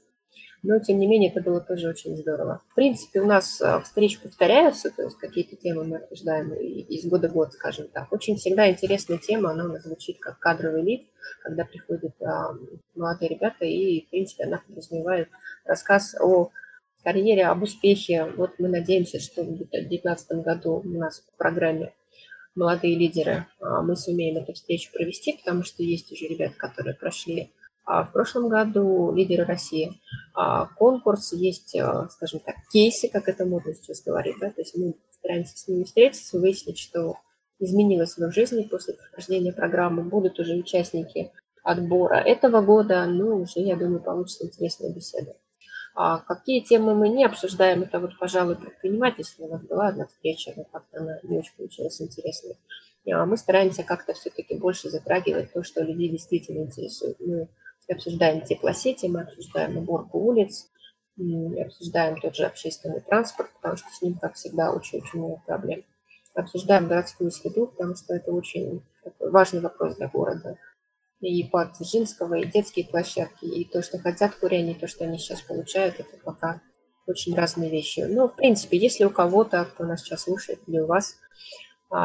[0.64, 2.62] но тем не менее это было тоже очень здорово.
[2.72, 7.30] В принципе, у нас э, встречи повторяются, то есть какие-то темы мы обсуждаем из года
[7.30, 8.12] в год, скажем так.
[8.12, 11.08] Очень всегда интересная тема, она у нас звучит как кадровый лид,
[11.44, 12.54] когда приходят а,
[12.96, 15.30] молодые ребята, и, в принципе, она подразумевает
[15.66, 16.52] рассказ о
[17.04, 18.26] карьере, об успехе.
[18.36, 21.94] Вот мы надеемся, что в 2019 году у нас в программе
[22.56, 27.52] молодые лидеры, а, мы сумеем эту встречу провести, потому что есть уже ребята, которые прошли
[27.88, 30.00] в прошлом году лидеры России.
[30.34, 34.36] А конкурс есть, а, скажем так, кейсы, как это можно сейчас говорить.
[34.42, 34.50] Да?
[34.50, 37.16] То есть мы стараемся с ними встретиться, выяснить, что
[37.60, 40.04] изменилось в их жизни после прохождения программы.
[40.04, 41.32] Будут уже участники
[41.64, 45.36] отбора этого года, ну, уже, я думаю, получится интересная беседа.
[45.96, 49.46] А какие темы мы не обсуждаем, это вот, пожалуй, предпринимательство.
[49.46, 52.56] У нас была одна встреча, но как-то она не очень получилась интересной.
[53.12, 57.18] А мы стараемся как-то все-таки больше затрагивать то, что людей действительно интересует.
[57.20, 57.48] Мы
[57.90, 60.70] обсуждаем теплосети, мы обсуждаем уборку улиц,
[61.60, 65.84] обсуждаем тот же общественный транспорт, потому что с ним, как всегда, очень-очень много проблем.
[66.36, 68.84] Обсуждаем городскую среду, потому что это очень
[69.20, 70.58] важный вопрос для города.
[71.20, 75.18] И парк Дзержинского, и детские площадки, и то, что хотят куряне, и то, что они
[75.18, 76.62] сейчас получают, это пока
[77.08, 78.02] очень разные вещи.
[78.02, 81.16] Но, в принципе, если у кого-то, кто нас сейчас слушает, или у вас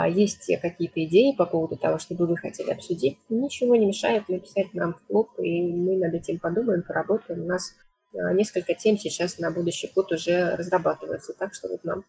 [0.09, 4.73] есть какие-то идеи по поводу того, что бы вы хотели обсудить, ничего не мешает написать
[4.75, 7.43] нам в клуб, и мы над этим подумаем, поработаем.
[7.43, 7.75] У нас
[8.15, 12.05] а, несколько тем сейчас на будущий год уже разрабатывается, так что вот нам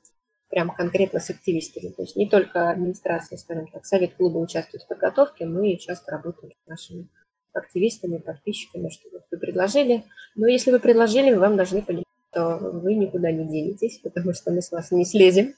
[0.49, 1.89] прям конкретно с активистами.
[1.89, 6.51] То есть не только администрация, скажем так, совет клуба участвует в подготовке, мы часто работаем
[6.51, 7.07] с нашими
[7.53, 10.03] активистами, подписчиками, чтобы вы предложили.
[10.35, 14.61] Но если вы предложили, вам должны понимать, то вы никуда не денетесь, потому что мы
[14.61, 15.53] с вас не слезем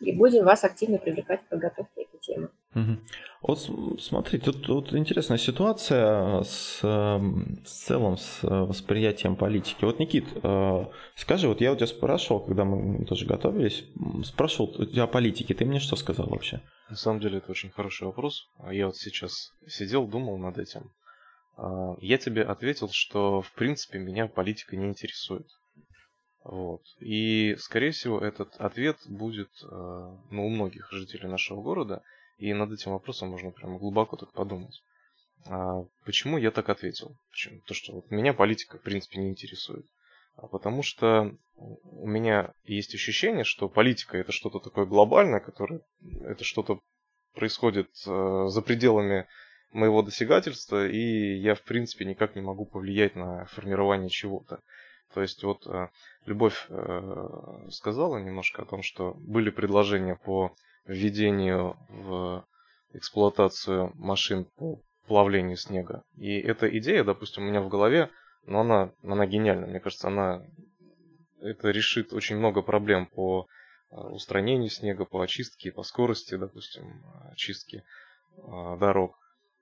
[0.00, 2.48] и будем вас активно привлекать к подготовке этой темы.
[2.74, 2.98] Угу.
[3.42, 9.84] Вот смотри, тут, тут интересная ситуация с, эм, с целым с восприятием политики.
[9.84, 13.84] Вот, Никит, э, скажи, вот я у тебя спрашивал, когда мы тоже готовились,
[14.24, 16.60] спрашивал у тебя о политике, ты мне что сказал вообще?
[16.90, 18.48] На самом деле это очень хороший вопрос.
[18.70, 20.90] Я вот сейчас сидел, думал над этим.
[21.56, 25.46] А, я тебе ответил, что в принципе меня политика не интересует.
[26.48, 26.80] Вот.
[26.98, 29.66] И, скорее всего, этот ответ будет э,
[30.30, 32.02] ну, у многих жителей нашего города,
[32.38, 34.82] и над этим вопросом можно прямо глубоко так подумать.
[35.46, 37.14] А почему я так ответил?
[37.30, 37.60] Почему?
[37.66, 39.84] То, что вот меня политика, в принципе, не интересует.
[40.36, 45.82] А потому что у меня есть ощущение, что политика это что-то такое глобальное, которое
[46.22, 46.80] это что-то
[47.34, 49.26] происходит э, за пределами
[49.72, 54.62] моего досягательства, и я, в принципе, никак не могу повлиять на формирование чего-то.
[55.14, 55.88] То есть вот э,
[56.26, 62.44] Любовь э, сказала немножко о том, что были предложения по введению в
[62.92, 66.02] эксплуатацию машин по плавлению снега.
[66.16, 68.10] И эта идея, допустим, у меня в голове,
[68.44, 69.66] но она, она гениальна.
[69.66, 70.42] Мне кажется, она
[71.40, 73.46] это решит очень много проблем по
[73.90, 77.82] э, устранению снега, по очистке, по скорости, допустим, очистки
[78.36, 79.18] дорог.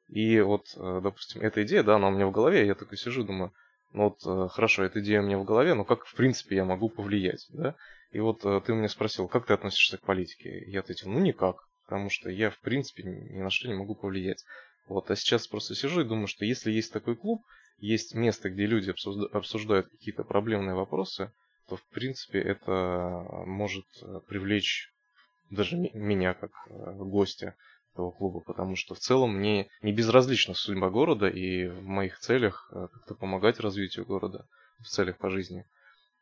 [0.08, 3.52] И вот, допустим, эта идея, да, она у меня в голове, я такой сижу, думаю,
[3.96, 6.66] ну вот, э, хорошо, эта идея у меня в голове, но как, в принципе, я
[6.66, 7.74] могу повлиять, да?
[8.12, 10.64] И вот э, ты меня спросил, как ты относишься к политике?
[10.66, 14.44] Я ответил, ну никак, потому что я, в принципе, ни на что не могу повлиять.
[14.86, 17.42] Вот, а сейчас просто сижу и думаю, что если есть такой клуб,
[17.78, 18.92] есть место, где люди
[19.32, 21.32] обсуждают какие-то проблемные вопросы,
[21.66, 24.92] то, в принципе, это может э, привлечь
[25.48, 26.50] даже меня как
[26.98, 27.56] гостя
[27.96, 32.68] этого клуба, потому что в целом мне не безразлична судьба города, и в моих целях
[32.70, 34.46] э, как-то помогать развитию города,
[34.80, 35.64] в целях по жизни.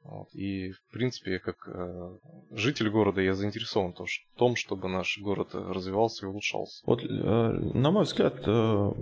[0.05, 0.29] Вот.
[0.35, 2.17] И, в принципе, как э,
[2.53, 6.83] житель города, я заинтересован в том, чтобы наш город развивался и улучшался.
[6.87, 8.93] Вот, э, на мой взгляд, э,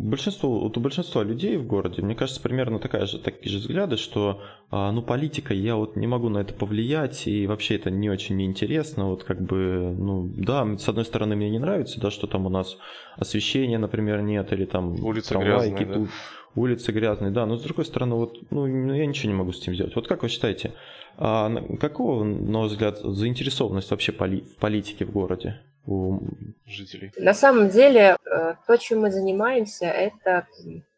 [0.00, 3.96] большинство, вот у большинства людей в городе, мне кажется, примерно такая же, такие же взгляды,
[3.96, 8.08] что а, ну, политика, я вот не могу на это повлиять, и вообще это не
[8.08, 12.26] очень неинтересно, вот как бы, ну, да, с одной стороны, мне не нравится, да, что
[12.26, 12.78] там у нас
[13.16, 16.06] освещения, например, нет, или там улицы грязные, да?
[16.54, 19.74] улицы грязные, да, но с другой стороны, вот, ну, я ничего не могу с этим
[19.74, 19.94] сделать.
[19.94, 20.72] Вот как вы считаете,
[21.20, 25.60] а, какого, на ваш взгляд, заинтересованность вообще поли в политике в городе?
[25.86, 26.20] у
[26.66, 27.12] жителей?
[27.16, 30.46] На самом деле, э, то, чем мы занимаемся, это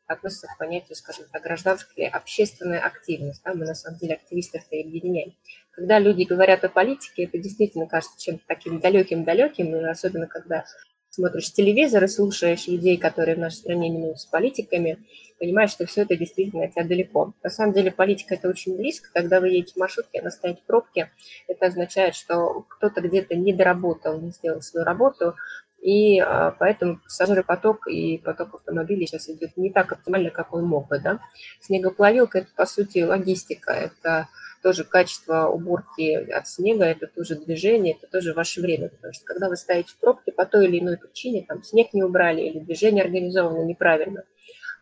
[0.06, 3.42] относится к понятию, скажем так, гражданская общественная активность.
[3.44, 3.54] Да?
[3.54, 5.34] Мы на самом деле активистов и объединяем.
[5.70, 10.64] Когда люди говорят о политике, это действительно кажется чем-то таким далеким-далеким, особенно когда
[11.12, 14.98] смотришь телевизор и слушаешь людей, которые в нашей стране именуются политиками,
[15.38, 17.34] понимаешь, что все это действительно от тебя далеко.
[17.42, 19.10] На самом деле политика это очень близко.
[19.12, 21.10] Когда вы едете в маршрутке, она стоит в пробке,
[21.48, 25.34] это означает, что кто-то где-то не доработал, не сделал свою работу,
[25.82, 30.88] и а, поэтому пассажиропоток и поток автомобилей сейчас идет не так оптимально, как он мог
[30.88, 30.98] бы.
[30.98, 31.18] Да?
[31.60, 34.28] Снегоплавилка– это, по сути, логистика, это
[34.62, 38.88] тоже качество уборки от снега, это тоже движение, это тоже ваше время.
[38.88, 42.02] Потому что когда вы стоите в пробке по той или иной причине, там снег не
[42.02, 44.24] убрали или движение организовано неправильно,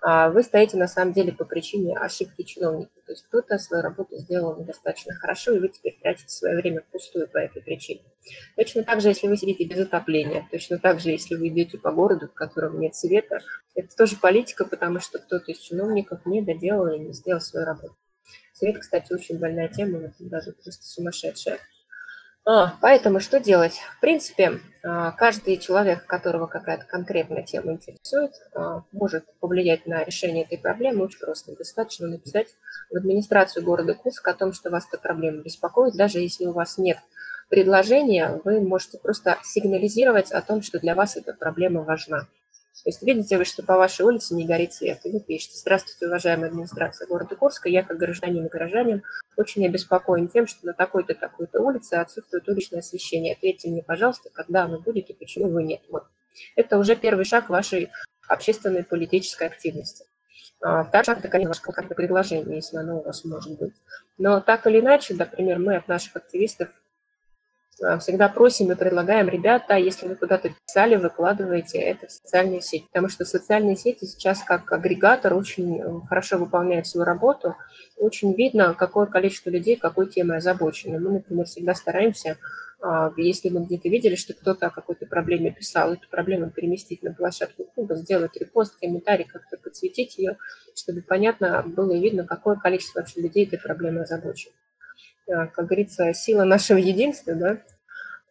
[0.02, 2.90] а вы стоите на самом деле по причине ошибки чиновника.
[3.04, 7.28] То есть кто-то свою работу сделал недостаточно хорошо, и вы теперь тратите свое время впустую
[7.28, 8.00] по этой причине.
[8.56, 11.92] Точно так же, если вы сидите без отопления, точно так же, если вы идете по
[11.92, 13.40] городу, в котором нет света,
[13.74, 17.96] это тоже политика, потому что кто-то из чиновников не доделал и не сделал свою работу.
[18.52, 21.58] Свет, кстати, очень больная тема, даже просто сумасшедшая.
[22.46, 23.80] А, поэтому что делать?
[23.96, 30.44] В принципе, а, каждый человек, которого какая-то конкретная тема интересует, а, может повлиять на решение
[30.44, 31.54] этой проблемы очень просто.
[31.54, 32.48] Достаточно написать
[32.90, 35.94] в администрацию города Курск о том, что вас эта проблема беспокоит.
[35.96, 36.98] Даже если у вас нет
[37.50, 42.26] предложения, вы можете просто сигнализировать о том, что для вас эта проблема важна.
[42.82, 46.06] То есть видите вы, что по вашей улице не горит свет, и вы пишете, здравствуйте,
[46.06, 49.02] уважаемая администрация города Курска, я как гражданин и горожанин
[49.36, 53.34] очень обеспокоен тем, что на такой-то, такой-то улице отсутствует уличное освещение.
[53.34, 55.82] Ответьте мне, пожалуйста, когда оно будет и почему его нет.
[55.90, 56.04] Вот.
[56.56, 57.90] Это уже первый шаг вашей
[58.28, 60.06] общественной политической активности.
[60.62, 63.74] А, второй шаг– это, конечно, конкретное предложение, если оно у вас может быть.
[64.18, 66.68] Но так или иначе, например, мы от наших активистов
[68.00, 73.08] всегда просим и предлагаем, ребята, если вы куда-то писали, выкладывайте это в социальные сети, потому
[73.08, 77.56] что социальные сети сейчас как агрегатор очень э, хорошо выполняют свою работу,
[77.96, 81.00] очень видно, какое количество людей какой темой озабочены.
[81.00, 82.36] Мы, например, всегда стараемся,
[82.82, 87.12] а, если мы где-то видели, что кто-то о какой-то проблеме писал, эту проблему переместить на
[87.12, 90.38] площадку клуба, сделать репост, комментарий, как-то подсветить ее,
[90.74, 94.54] чтобы понятно было и видно, какое количество вообще людей этой проблемой озабочено.
[95.30, 97.58] Э, как говорится, сила нашего единства, да,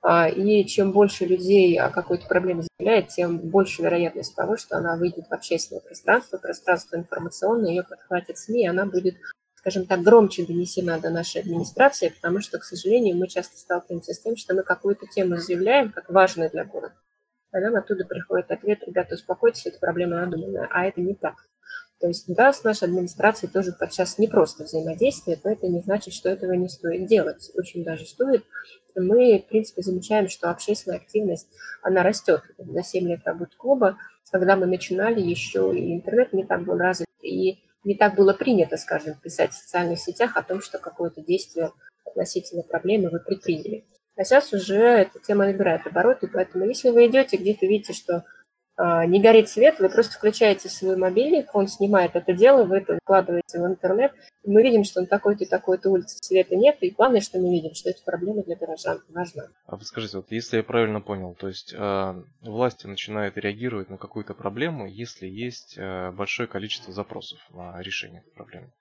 [0.01, 4.97] а, и чем больше людей о какой-то проблеме заявляет, тем больше вероятность того, что она
[4.97, 9.15] выйдет в общественное пространство, пространство информационное, ее подхватит СМИ, и она будет,
[9.55, 14.19] скажем так, громче донесена до нашей администрации, потому что, к сожалению, мы часто сталкиваемся с
[14.19, 16.95] тем, что мы какую-то тему заявляем как важную для города,
[17.51, 21.35] а нам оттуда приходит ответ, ребята, успокойтесь, эта проблема надуманная, а это не так.
[21.99, 26.13] То есть, да, с нашей администрацией тоже подчас не просто взаимодействие, но это не значит,
[26.13, 27.51] что этого не стоит делать.
[27.55, 28.45] Очень даже стоит.
[28.95, 31.47] Мы, в принципе, замечаем, что общественная активность,
[31.81, 32.41] она растет.
[32.57, 33.97] За 7 лет работы клуба
[34.31, 38.77] когда мы начинали, еще и интернет не так был развит, и не так было принято,
[38.77, 41.71] скажем, писать в социальных сетях о том, что какое-то действие
[42.05, 43.85] относительно проблемы вы предприняли.
[44.15, 48.25] А сейчас уже эта тема набирает обороты, поэтому если вы идете где-то, видите, что
[48.79, 53.59] не горит свет, вы просто включаете свой мобильник, он снимает это дело, вы это выкладываете
[53.59, 54.13] в интернет,
[54.43, 57.51] и мы видим, что на такой-то и такой-то улице света нет, и главное, что мы
[57.51, 59.47] видим, что эта проблема для горожан важна.
[59.65, 64.33] А подскажите, вот если я правильно понял, то есть э, власти начинают реагировать на какую-то
[64.33, 68.71] проблему, если есть э, большое количество запросов на решение этой проблемы?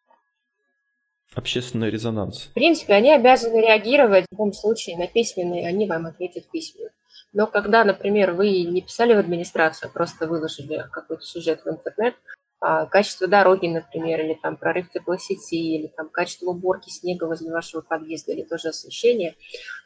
[1.34, 2.44] Общественный резонанс.
[2.44, 6.90] В принципе, они обязаны реагировать в любом случае на письменные, они вам ответят письменно.
[7.32, 12.14] Но когда, например, вы не писали в администрацию, а просто выложили какой-то сюжет в интернет,
[12.60, 18.32] качество дороги, например, или там прорыв теплосети, или там качество уборки снега возле вашего подъезда,
[18.32, 19.36] или тоже освещение.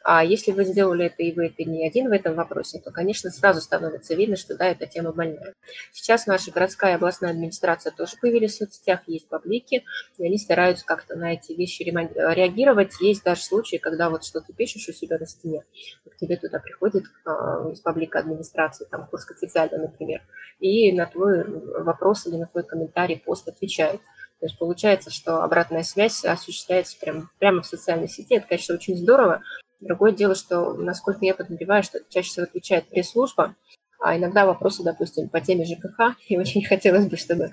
[0.03, 3.29] А если вы сделали это, и вы это не один в этом вопросе, то, конечно,
[3.29, 5.53] сразу становится видно, что да, эта тема больная.
[5.91, 9.83] Сейчас наша городская и областная администрация тоже появились в соцсетях, есть паблики,
[10.17, 12.99] и они стараются как-то на эти вещи реагировать.
[12.99, 15.63] Есть даже случаи, когда вот что-то пишешь у себя на стене,
[16.09, 20.21] к тебе туда приходит а, из паблика администрации, там, курс официально, например,
[20.59, 21.43] и на твой
[21.83, 24.01] вопрос или на твой комментарий, пост отвечают.
[24.39, 28.35] То есть получается, что обратная связь осуществляется прям, прямо в социальной сети.
[28.35, 29.41] Это, конечно, очень здорово.
[29.79, 33.55] Другое дело, что, насколько я подозреваю, что чаще всего отвечает пресс-служба,
[33.99, 37.51] а иногда вопросы, допустим, по теме ЖКХ, и очень хотелось бы, чтобы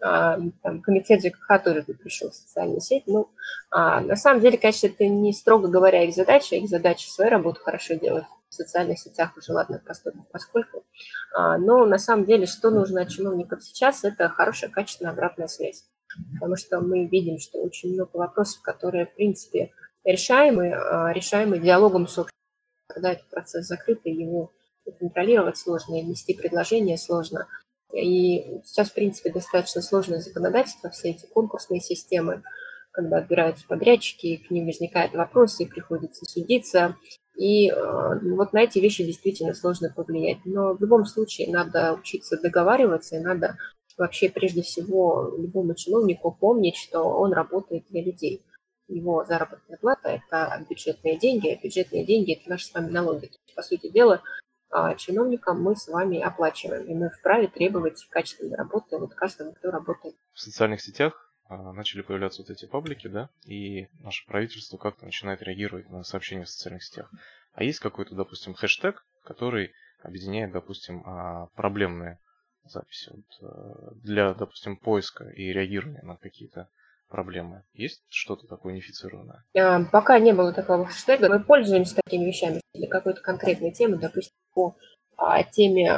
[0.00, 3.04] а, там, комитет ЖКХ тоже пришел в социальную сеть.
[3.06, 3.28] Ну,
[3.70, 7.60] а, на самом деле, конечно, это не строго говоря их задача, их задача свою работу
[7.62, 9.80] хорошо делать в социальных сетях уже, ладно,
[10.32, 10.84] поскольку.
[11.34, 15.84] А, но на самом деле, что нужно от чиновников сейчас, это хорошая, качественная обратная связь.
[16.34, 19.70] Потому что мы видим, что очень много вопросов, которые, в принципе,
[20.04, 22.30] решаемы, а, решаемы диалогом с обществом.
[22.88, 24.52] Когда этот процесс закрыт, его
[24.98, 27.46] контролировать сложно, и внести предложение сложно.
[27.92, 32.42] И сейчас, в принципе, достаточно сложное законодательство, все эти конкурсные системы,
[32.90, 36.96] когда отбираются подрядчики, к ним возникают вопросы, приходится судиться,
[37.36, 40.38] и э, вот на эти вещи действительно сложно повлиять.
[40.44, 43.56] Но в любом случае надо учиться договариваться, и надо
[43.96, 48.42] вообще прежде всего любому чиновнику помнить, что он работает для людей.
[48.88, 53.30] Его заработная плата– это бюджетные деньги, а бюджетные деньги– это наши с вами налоги.
[53.54, 54.22] По сути дела,
[54.70, 59.70] а, чиновникам мы с вами оплачиваем, и мы вправе требовать качественной работы от каждого, кто
[59.70, 60.16] работает.
[60.32, 65.88] В социальных сетях начали появляться вот эти паблики, да, и наше правительство как-то начинает реагировать
[65.90, 67.10] на сообщения в социальных сетях.
[67.54, 72.18] А есть какой-то, допустим, хэштег, который объединяет, допустим, а, проблемные
[72.64, 76.68] записи вот, э, для, допустим, поиска и реагирования на какие-то
[77.08, 77.64] проблемы.
[77.72, 79.44] Есть что-то такое унифицированное?
[79.56, 81.28] А, пока не было такого хэштега.
[81.28, 84.76] Мы пользуемся такими вещами для какой-то конкретной темы, допустим, по
[85.52, 85.90] теме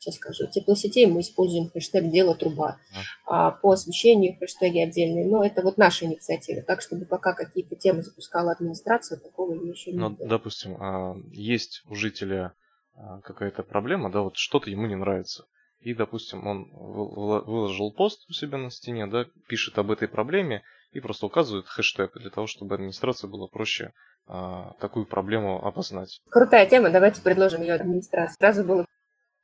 [0.00, 2.78] сейчас скажу, теплосетей мы используем хэштег «Дело труба».
[3.26, 5.26] А по освещению хэштеги отдельные.
[5.26, 6.62] Но это вот наша инициатива.
[6.62, 11.94] Так, чтобы пока какие-то темы запускала администрация, такого еще не Ну, допустим, а, есть у
[11.94, 12.54] жителя
[12.94, 15.44] а, какая-то проблема, да, вот что-то ему не нравится.
[15.80, 21.00] И, допустим, он выложил пост у себя на стене, да, пишет об этой проблеме и
[21.00, 23.92] просто указывает хэштег для того, чтобы администрации было проще
[24.26, 26.20] а, такую проблему опознать.
[26.30, 28.36] Крутая тема, давайте предложим ее администрации.
[28.38, 28.84] Сразу было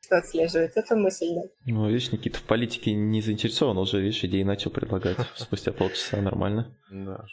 [0.01, 0.73] что отслеживать.
[0.77, 1.43] Это мысль, да.
[1.67, 6.77] Ну, видишь, Никита в политике не заинтересован, уже, видишь, идеи начал предлагать спустя полчаса, нормально.
[6.91, 7.25] Да.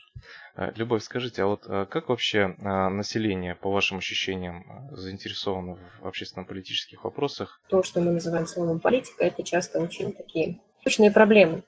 [0.56, 6.08] А, Любовь, скажите, а вот а, как вообще а, население, по вашим ощущениям, заинтересовано в
[6.08, 7.62] общественно-политических вопросах?
[7.70, 11.64] То, что мы называем словом политика, это часто очень такие точные проблемы.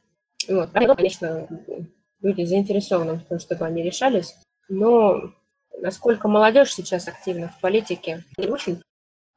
[0.48, 0.72] Вот.
[0.72, 1.48] Конечно,
[2.22, 4.36] люди заинтересованы в том, чтобы они решались,
[4.70, 5.34] но
[5.80, 8.82] насколько молодежь сейчас активна в политике, не очень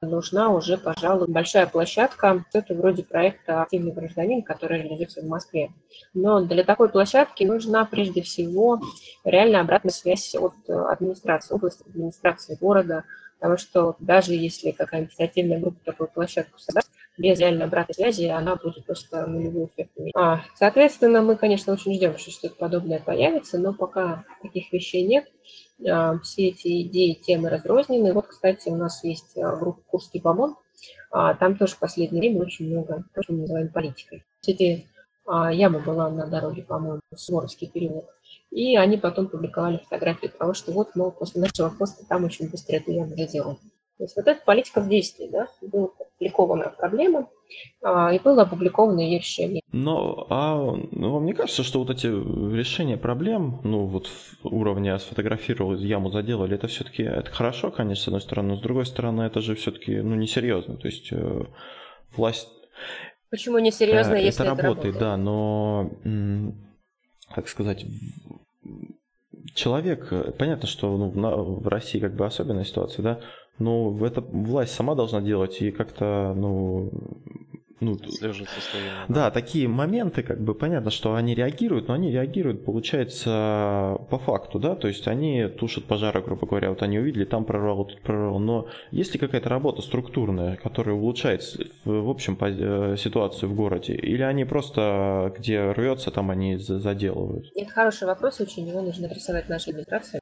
[0.00, 2.44] нужна уже, пожалуй, большая площадка.
[2.52, 5.72] Это вроде проекта «Активный гражданин», который реализуется в Москве.
[6.14, 8.80] Но для такой площадки нужна прежде всего
[9.24, 13.04] реальная обратная связь от администрации области, администрации города,
[13.38, 18.56] потому что даже если какая-нибудь инициативная группа такую площадку создаст, без реальной обратной связи она
[18.56, 20.14] будет просто нулевой эффект иметь.
[20.16, 25.26] А, соответственно, мы, конечно, очень ждем, что что-то подобное появится, но пока таких вещей нет.
[25.86, 28.12] А, все эти идеи, темы разрознены.
[28.12, 30.56] Вот, кстати, у нас есть а, группа «Курский помон».
[31.10, 34.24] А, там тоже в последнее время очень много, то, что мы называем политикой.
[34.40, 34.86] Кстати,
[35.26, 38.06] яма была на дороге, по-моему, Суворовский переулок.
[38.50, 42.76] И они потом публиковали фотографии того, что вот, мол, после нашего поста там очень быстро
[42.76, 43.58] эту яму заделали.
[43.98, 47.28] То есть вот эта политика в действии, да, была опубликована проблема,
[47.82, 49.60] а, и было опубликовано ее решение.
[49.72, 50.54] Но, а
[50.92, 54.08] ну, вам не кажется, что вот эти решения проблем, ну вот
[54.44, 58.86] уровня сфотографировал, яму заделали, это все-таки это хорошо, конечно, с одной стороны, но с другой
[58.86, 60.76] стороны, это же все-таки ну, несерьезно.
[60.76, 61.42] То есть э,
[62.16, 62.48] власть
[63.30, 64.98] Почему не серьезно, Э, если это это работает, работает?
[65.00, 65.90] да, но,
[67.34, 67.84] как сказать,
[69.54, 71.10] человек, э, понятно, что ну,
[71.60, 73.20] в России как бы особенная ситуация, да,
[73.90, 76.90] в это власть сама должна делать и как-то, ну,
[77.80, 79.04] ну, состояние.
[79.08, 84.58] да, такие моменты, как бы понятно, что они реагируют, но они реагируют, получается, по факту,
[84.58, 88.38] да, то есть они тушат пожары, грубо говоря, вот они увидели, там прорвало, тут прорвало,
[88.38, 91.42] но есть ли какая-то работа структурная, которая улучшает,
[91.84, 97.46] в общем, э, ситуацию в городе, или они просто, где рвется, там они за- заделывают?
[97.54, 100.20] Это хороший вопрос, очень его нужно адресовать нашей администрации.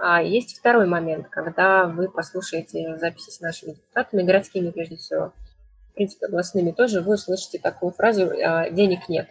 [0.00, 5.32] А есть второй момент, когда вы послушаете записи с нашими депутатами, городскими прежде всего,
[5.90, 9.28] в принципе, областными тоже, вы услышите такую фразу а, «денег нет».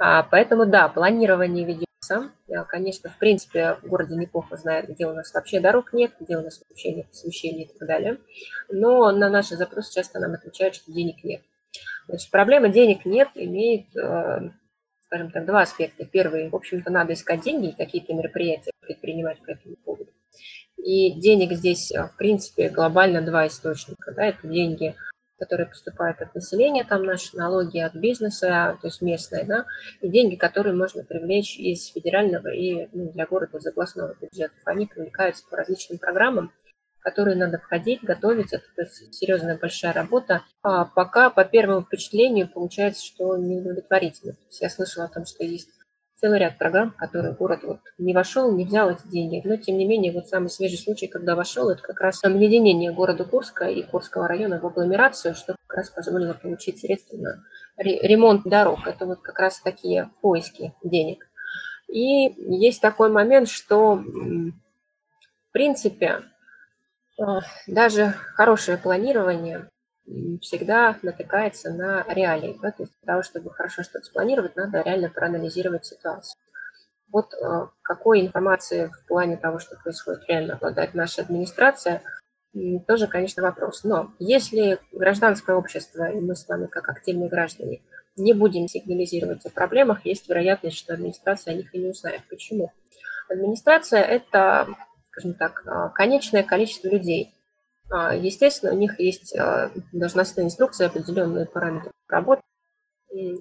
[0.00, 1.84] А, Поэтому да, планирование ведется.
[2.68, 6.42] Конечно, в принципе, в городе неплохо знают, где у нас вообще дорог нет, где у
[6.42, 8.18] нас вообще нет освещения и так далее.
[8.68, 11.40] Но на наши запросы часто нам отвечают, что денег нет.
[12.06, 14.50] Значит, проблема денег нет имеет, э,
[15.14, 16.04] скажем так, два аспекта.
[16.04, 20.10] Первый, в общем-то, надо искать деньги и какие-то мероприятия предпринимать по этому поводу.
[20.76, 24.10] И денег здесь, э, в принципе, глобально два источника.
[24.10, 24.96] Да, это деньги,
[25.38, 29.66] которые поступают от населения, там наши налоги от бизнеса, то есть местные, да,
[30.00, 34.54] и деньги, которые можно привлечь из федерального и ну, для города из областного бюджета.
[34.64, 36.52] Они привлекаются по различным программам,
[37.04, 38.52] которые надо входить, готовить.
[38.54, 40.42] Это серьезная большая работа.
[40.62, 44.32] А пока по первому впечатлению получается, что неудовлетворительно.
[44.32, 45.68] То есть я слышала о том, что есть
[46.16, 49.42] целый ряд программ, в которые город вот не вошел, не взял эти деньги.
[49.44, 53.24] Но, тем не менее, вот самый свежий случай, когда вошел, это как раз объединение города
[53.24, 57.44] Курска и Курского района в агломерацию, что как раз позволило получить средства на
[57.76, 58.86] ре- ремонт дорог.
[58.86, 61.28] Это вот как раз такие поиски денег.
[61.88, 64.52] И есть такой момент, что, в
[65.52, 66.22] принципе,
[67.66, 69.68] даже хорошее планирование
[70.40, 72.58] всегда натыкается на реалии.
[72.60, 72.70] Да?
[72.70, 76.38] То есть для того, чтобы хорошо что-то спланировать, надо реально проанализировать ситуацию.
[77.10, 82.02] Вот э, какой информации в плане того, что происходит, реально обладает наша администрация,
[82.86, 83.84] тоже, конечно, вопрос.
[83.84, 87.82] Но если гражданское общество, и мы с вами как активные граждане,
[88.16, 92.22] не будем сигнализировать о проблемах, есть вероятность, что администрация о них и не узнает.
[92.28, 92.72] Почему?
[93.28, 94.68] Администрация– это,
[95.14, 97.34] скажем так, а, конечное количество людей.
[97.90, 102.42] А, Естественно, у них есть а, должностные инструкции, определенные параметры работы.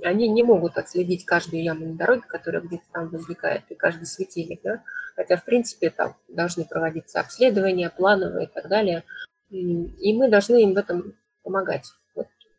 [0.04, 4.62] Они не могут отследить каждую яму на дороге, которая где-то там возникает, и каждый светильник.
[4.64, 4.84] Да?
[5.16, 9.04] Хотя, в принципе, там должны проводиться обследования, плановые и так далее.
[9.50, 11.92] И мы должны им в этом помогать.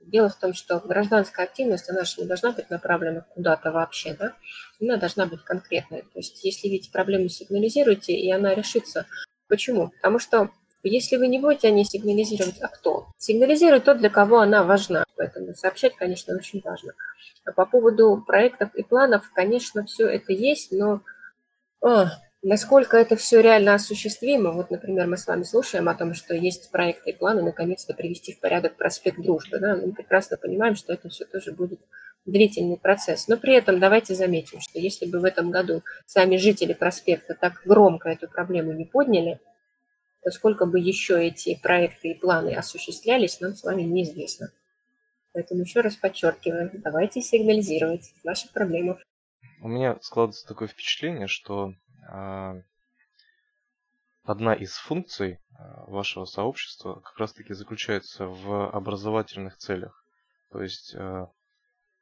[0.07, 4.35] Дело в том, что гражданская активность, она же не должна быть направлена куда-то вообще, да?
[4.81, 6.03] Она должна быть конкретной.
[6.03, 9.07] То есть, если видите проблему, сигнализируйте, и она решится.
[9.49, 9.91] Почему?
[9.91, 10.51] Потому что
[10.83, 13.07] если вы не будете о ней сигнализировать, а кто?
[13.17, 15.05] Сигнализирует тот, для кого она важна.
[15.17, 16.93] Поэтому сообщать, конечно, очень важно.
[17.47, 21.01] А по поводу проектов и планов, конечно, все это есть, но
[21.81, 22.11] а,
[22.45, 26.71] насколько это все реально осуществимо, вот, например, мы с вами слушаем о том, что есть
[26.71, 29.59] проекты и планы наконец-то привести в порядок проспект Дружбы.
[29.59, 29.77] Да?
[29.77, 31.81] Мы прекрасно понимаем, что это все тоже будет
[32.27, 33.29] длительный процесс.
[33.29, 37.63] Но при этом давайте заметим, что если бы в этом году сами жители проспекта так
[37.65, 39.41] громко эту проблему не подняли,
[40.23, 44.53] то сколько бы еще эти проекты и планы осуществлялись, нам с вами неизвестно.
[45.33, 48.99] Поэтому еще раз подчеркиваю, давайте сигнализировать наши проблемы.
[49.61, 51.75] У меня складывается такое впечатление, что
[54.25, 60.05] одна из функций а, вашего сообщества как раз-таки заключается в образовательных целях.
[60.51, 61.31] То есть, а,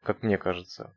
[0.03, 0.95] как мне кажется,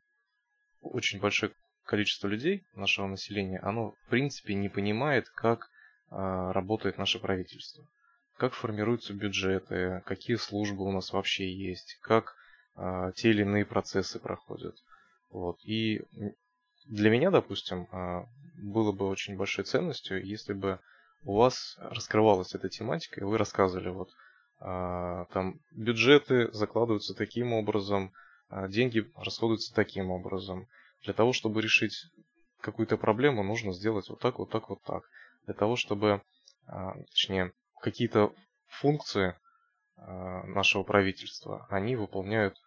[0.81, 1.51] очень большое
[1.83, 5.69] количество людей нашего населения, оно в принципе не понимает, как
[6.09, 7.85] а, работает наше правительство,
[8.37, 12.35] как формируются бюджеты, какие службы у нас вообще есть, как
[12.75, 14.75] а, те или иные процессы проходят.
[15.29, 15.57] Вот.
[15.63, 16.01] И
[16.85, 18.25] для меня, допустим, а,
[18.57, 20.79] было бы очень большой ценностью, если бы
[21.23, 24.09] у вас раскрывалась эта тематика, и вы рассказывали, вот
[24.59, 28.13] а, там бюджеты закладываются таким образом,
[28.49, 30.67] а, деньги расходуются таким образом.
[31.03, 32.05] Для того, чтобы решить
[32.61, 35.03] какую-то проблему, нужно сделать вот так, вот так, вот так.
[35.45, 36.21] Для того, чтобы,
[36.67, 38.33] а, точнее, какие-то
[38.67, 39.35] функции
[39.97, 42.57] нашего правительства, они выполняют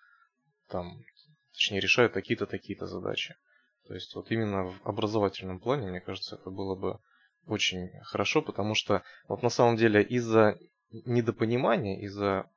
[0.68, 1.04] там,
[1.52, 3.36] точнее, решают такие-то, такие-то задачи.
[3.88, 6.98] То есть вот именно в образовательном плане, мне кажется, это было бы
[7.46, 10.58] очень хорошо, потому что вот на самом деле из-за
[10.90, 12.50] недопонимания, из-за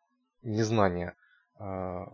[0.44, 1.16] незнания
[1.58, 2.12] а,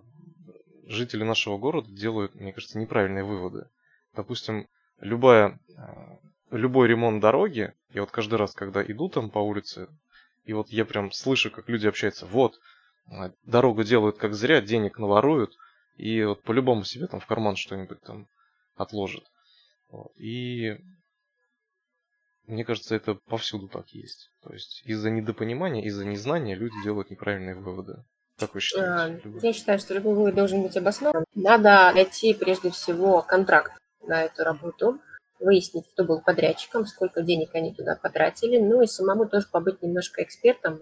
[0.85, 3.67] жители нашего города делают, мне кажется, неправильные выводы.
[4.15, 4.67] Допустим,
[4.99, 6.19] любая, а,
[6.51, 9.87] любой ремонт дороги, я вот каждый раз, когда иду там по улице,
[10.45, 12.59] и вот я прям слышу, как люди общаются, вот,
[13.07, 15.57] а, дорогу делают как зря, денег наворуют,
[15.95, 18.27] и вот по-любому себе там в карман что-нибудь там
[18.77, 19.23] отложат.
[19.89, 20.11] Вот.
[20.17, 20.77] И
[22.45, 24.31] мне кажется, это повсюду так есть.
[24.41, 28.03] То есть из-за недопонимания, из-за незнания люди делают неправильные выводы.
[28.37, 29.21] Как вы считаете?
[29.25, 31.25] А, я считаю, что любой вывод должен быть обоснован.
[31.35, 34.99] Надо найти прежде всего контракт на эту работу,
[35.39, 40.23] выяснить, кто был подрядчиком, сколько денег они туда потратили, ну и самому тоже побыть немножко
[40.23, 40.79] экспертом.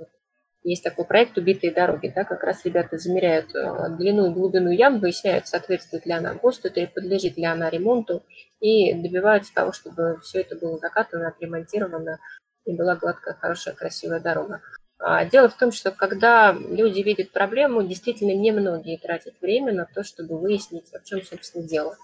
[0.65, 4.99] Есть такой проект «Убитые дороги», да, как раз ребята замеряют э, длину и глубину ям,
[4.99, 8.23] выясняют, соответствует ли она ГОСТу, или подлежит ли она ремонту,
[8.61, 12.17] и добиваются того, чтобы все это было закатано, отремонтировано,
[12.65, 14.63] и была гладкая, хорошая, красивая дорога.
[14.97, 20.03] А, дело в том, что когда люди видят проблему, действительно немногие тратят время на то,
[20.03, 21.95] чтобы выяснить, в чем, собственно, дело.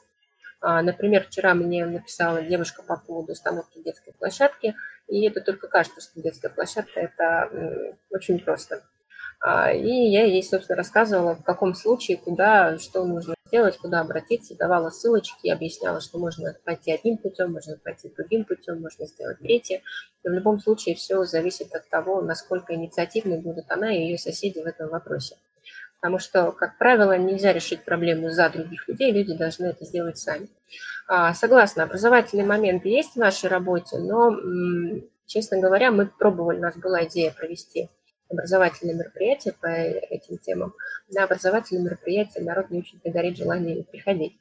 [0.62, 4.76] А, например, вчера мне написала девушка по поводу установки детской площадки,
[5.08, 8.84] и это только кажется, что детская площадка– это очень просто.
[9.44, 14.56] А, и я ей, собственно, рассказывала, в каком случае, куда, что нужно сделать, куда обратиться,
[14.56, 19.82] давала ссылочки, объясняла, что можно пойти одним путем, можно пойти другим путем, можно сделать третье.
[20.24, 24.60] И в любом случае все зависит от того, насколько инициативной будут она и ее соседи
[24.60, 25.38] в этом вопросе.
[26.02, 30.50] Потому что, как правило, нельзя решить проблему за других людей, люди должны это сделать сами.
[31.08, 34.36] А, согласна, образовательный момент есть в нашей работе, но,
[35.28, 37.90] честно говоря, мы пробовали, у нас была идея провести
[38.30, 40.74] образовательные мероприятия по этим темам.
[41.14, 44.34] На образовательные мероприятия народ не очень горит желание приходить.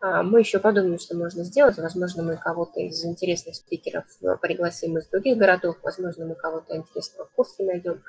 [0.00, 1.76] А, мы еще подумаем, что можно сделать.
[1.76, 4.04] Возможно, мы кого-то из интересных спикеров
[4.40, 5.76] пригласим из других городов.
[5.82, 8.02] Возможно, мы кого-то интересного в Курске найдем.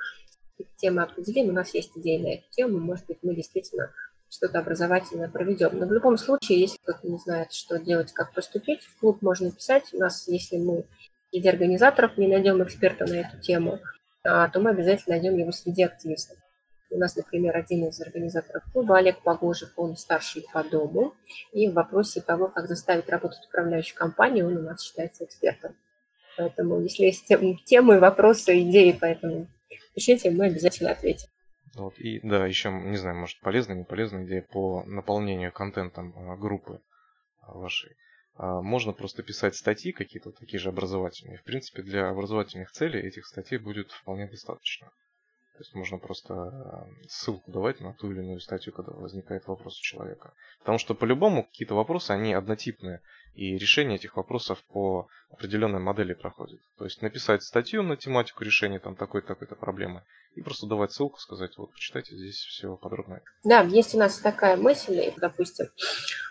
[0.78, 1.50] Темы определим.
[1.50, 2.80] У нас есть идеи на эту тему.
[2.80, 3.92] Может быть, мы действительно
[4.30, 5.78] что-то образовательное проведем.
[5.78, 9.52] Но в любом случае, если кто-то не знает, что делать, как поступить, в клуб можно
[9.52, 9.94] писать.
[9.94, 10.86] У нас, если мы
[11.32, 13.80] среди организаторов не найдем эксперта на эту тему,
[14.24, 16.38] а, то мы обязательно найдем его среди активистов.
[16.90, 21.16] У нас, например, один из организаторов клуба, Олег Погожев, он старший по дому,
[21.52, 25.76] и в вопросе того, как заставить работать управляющую компанию, он у нас считается экспертом.
[26.38, 27.28] Поэтому, если есть
[27.66, 29.48] темы, вопросы, идеи, поэтому
[29.94, 31.30] пишите, мы обязательно ответим.
[31.76, 36.36] Вот, и да, еще, не знаю, может полезная, не полезная идея по наполнению контентом а,
[36.38, 36.82] группы
[37.42, 37.96] а, вашей.
[38.36, 41.38] Можно просто писать статьи какие-то такие же образовательные.
[41.38, 44.90] В принципе, для образовательных целей этих статей будет вполне достаточно.
[45.54, 49.80] То есть можно просто э, ссылку давать на ту или иную статью, когда возникает вопрос
[49.80, 50.34] у человека.
[50.60, 53.02] Потому что по-любому какие-то вопросы, они однотипные.
[53.36, 56.60] И решение этих вопросов по определенной модели проходит.
[56.78, 60.04] То есть написать статью на тематику решения там такой-то такой-то проблемы.
[60.36, 63.22] И просто давать ссылку, сказать, вот, почитайте здесь все подробно.
[63.44, 65.68] Да, есть у нас такая мысль, допустим,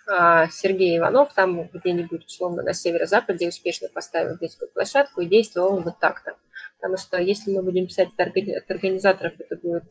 [0.08, 5.98] а, Сергей Иванов там где-нибудь, условно, на северо-западе успешно поставил детскую площадку и действовал вот
[6.00, 6.36] так-то.
[6.82, 9.84] Потому что если мы будем писать от организаторов, это будет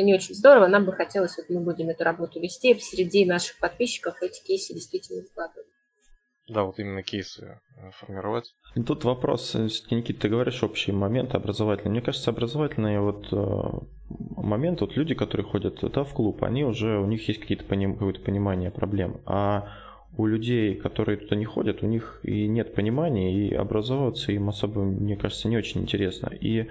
[0.00, 0.66] это не очень здорово.
[0.66, 5.22] Нам бы хотелось, вот мы будем эту работу вести, среди наших подписчиков эти кейсы действительно
[5.22, 5.66] вкладывать.
[6.48, 8.56] Да, вот именно кейсы э, формировать.
[8.74, 11.92] Тут вопрос, э, Никит, ты говоришь общий момент образовательный.
[11.92, 13.62] Мне кажется, образовательные вот э,
[14.08, 17.92] момент, вот люди, которые ходят да, в клуб, они уже, у них есть какие-то поним,
[17.92, 19.20] какое-то понимание проблем.
[19.26, 19.68] А
[20.16, 24.82] у людей, которые туда не ходят, у них и нет понимания, и образовываться им особо,
[24.82, 26.28] мне кажется, не очень интересно.
[26.28, 26.66] И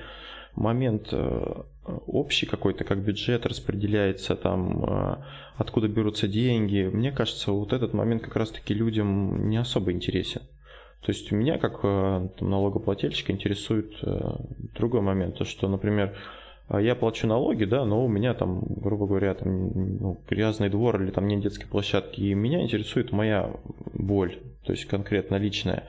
[0.56, 1.62] момент э,
[2.08, 5.18] общий какой-то, как бюджет распределяется, там, э,
[5.58, 10.42] откуда берутся деньги, мне кажется, вот этот момент как раз-таки людям не особо интересен.
[11.02, 13.94] То есть меня, как э, налогоплательщика, интересует
[14.76, 16.16] другой момент, то что, например,
[16.78, 21.10] я плачу налоги, да, но у меня там, грубо говоря, там ну, грязный двор или
[21.10, 23.52] там нет детской площадки, и меня интересует моя
[23.94, 25.86] боль, то есть конкретно личная.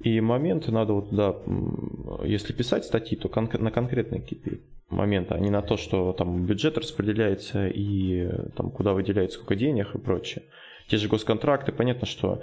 [0.00, 1.36] И моменты надо вот, да,
[2.24, 4.50] если писать статьи, то кон- на конкретные какие-то
[4.90, 9.94] моменты, а не на то, что там бюджет распределяется и там куда выделяется сколько денег
[9.94, 10.44] и прочее.
[10.88, 12.42] Те же госконтракты, понятно, что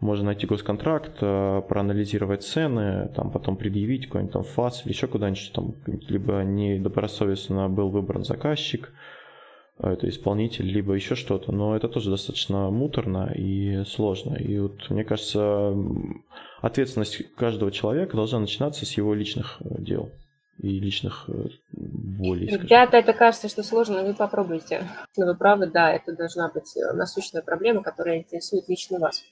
[0.00, 5.52] можно найти госконтракт, э, проанализировать цены, там потом предъявить какой-нибудь там ФАС или еще куда-нибудь,
[5.54, 5.74] там,
[6.08, 8.92] либо недобросовестно был выбран заказчик,
[9.78, 11.52] э, это исполнитель, либо еще что-то.
[11.52, 14.36] Но это тоже достаточно муторно и сложно.
[14.36, 15.76] И вот мне кажется,
[16.62, 20.10] ответственность каждого человека должна начинаться с его личных э, дел
[20.62, 21.28] и личных
[21.72, 22.46] болей.
[22.48, 24.86] Ребята, это кажется, что сложно, вы попробуйте.
[25.16, 29.24] Но вы правы, да, это должна быть насущная проблема, которая интересует лично вас.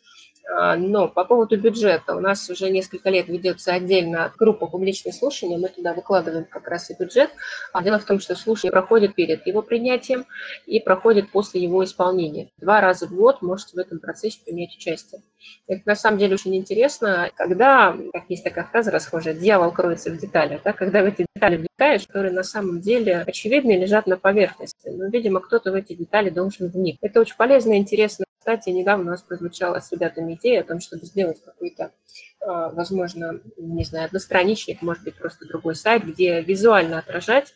[0.50, 5.58] А, но по поводу бюджета, у нас уже несколько лет ведется отдельно группа публичных слушаний,
[5.58, 7.30] мы туда выкладываем как раз и бюджет.
[7.72, 10.24] А дело в том, что слушание проходит перед его принятием
[10.66, 12.50] и проходит после его исполнения.
[12.58, 15.22] Два раза в год можете в этом процессе принять участие.
[15.66, 20.18] Это на самом деле очень интересно, когда, как есть такая фраза расхожая, дьявол кроется в
[20.18, 24.88] деталях, да, когда в эти детали вникаешь, которые на самом деле очевидно лежат на поверхности,
[24.88, 26.98] но, видимо, кто-то в эти детали должен вникнуть.
[27.02, 30.80] Это очень полезно и интересно кстати, недавно у нас прозвучала с ребятами идея о том,
[30.80, 31.92] чтобы сделать какой-то,
[32.40, 37.52] а, возможно, не знаю, одностраничник, может быть, просто другой сайт, где визуально отражать,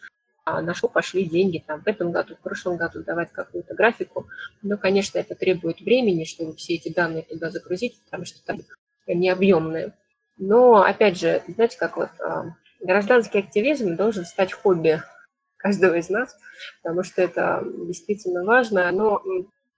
[0.46, 4.26] на что пошли деньги там в этом году, в прошлом году, давать какую-то графику.
[4.62, 8.58] Но, конечно, это требует времени, чтобы все эти данные туда загрузить, потому что там
[9.06, 9.92] необъемные.
[10.38, 15.02] Но, опять же, знаете, как вот а, гражданский активизм должен стать хобби
[15.56, 16.36] каждого из нас,
[16.82, 18.90] потому что это действительно важно.
[18.90, 19.22] Но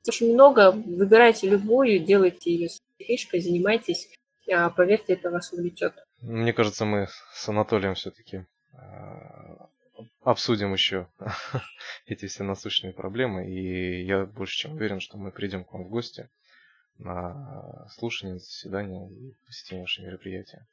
[0.07, 4.09] очень много, выбирайте любую, делайте ее фишкой, занимайтесь,
[4.53, 5.95] а, поверьте, это вас увлечет.
[6.21, 9.69] Мне кажется, мы с Анатолием все-таки а,
[10.23, 11.09] обсудим еще
[12.07, 15.89] эти все насущные проблемы, и я больше чем уверен, что мы придем к вам в
[15.89, 16.29] гости
[16.99, 20.67] на слушание, заседание и посетим ваши мероприятия.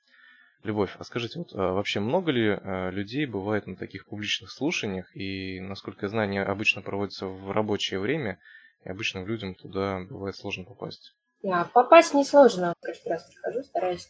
[0.64, 2.60] Любовь, а скажите, вот а, вообще много ли
[2.92, 8.00] людей бывает на таких публичных слушаниях, и, насколько я знаю, они обычно проводятся в рабочее
[8.00, 8.40] время,
[8.84, 11.16] и обычным людям туда бывает сложно попасть.
[11.42, 12.76] Да, попасть несложно.
[12.82, 14.08] Каждый раз прихожу, стараюсь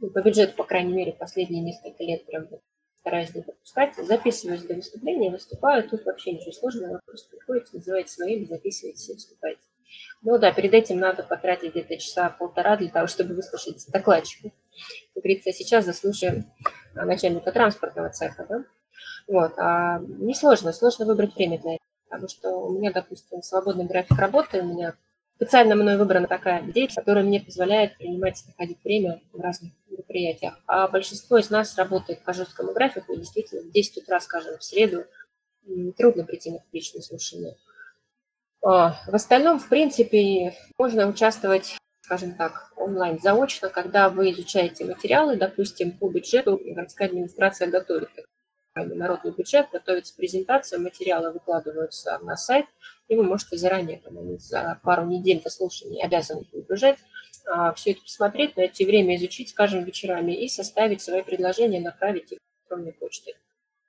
[0.00, 2.48] ну, по бюджету, по крайней мере, последние несколько лет прям
[3.04, 3.94] стараюсь не пропускать.
[3.96, 5.88] Записываюсь до выступления, выступаю.
[5.88, 7.00] Тут вообще ничего сложного.
[7.04, 9.60] Просто приходите, называете свое имя, записываетесь и выступаете.
[10.22, 14.50] Ну да, перед этим надо потратить где-то часа полтора для того, чтобы выслушать докладчика.
[15.14, 16.50] Как говорится, сейчас заслушаем
[16.94, 18.64] начальника транспортного цеха, да?
[19.28, 19.52] Вот.
[19.58, 21.84] А несложно, сложно выбрать время для этого
[22.14, 24.94] потому что у меня, допустим, свободный график работы, у меня
[25.36, 30.58] специально мной выбрана такая деятельность, которая мне позволяет принимать находить время в разных мероприятиях.
[30.66, 34.64] А большинство из нас работает по жесткому графику, и действительно в 10 утра, скажем, в
[34.64, 35.04] среду
[35.96, 37.56] трудно прийти на публичное слушание.
[38.62, 45.36] А, в остальном, в принципе, можно участвовать, скажем так, онлайн заочно, когда вы изучаете материалы,
[45.36, 48.10] допустим, по бюджету городская администрация готовит
[48.74, 52.66] народный бюджет, готовится презентация, материалы выкладываются на сайт,
[53.08, 54.02] и вы можете заранее,
[54.38, 56.98] за пару недель до слушания обязаны выгружать,
[57.46, 62.38] а, все это посмотреть, найти время изучить, скажем, вечерами и составить свои предложения, направить их
[62.62, 63.34] электронной почтой.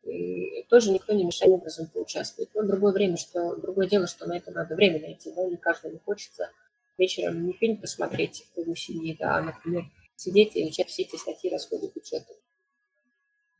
[0.04, 2.50] И тоже никто не мешает образом поучаствовать.
[2.54, 6.00] Но другое время, что другое дело, что на это надо время найти, да, не каждому
[6.06, 6.52] хочется
[6.98, 11.50] вечером не фильм посмотреть в семьи, да, а, например, сидеть и изучать все эти статьи
[11.50, 12.34] расхода бюджета.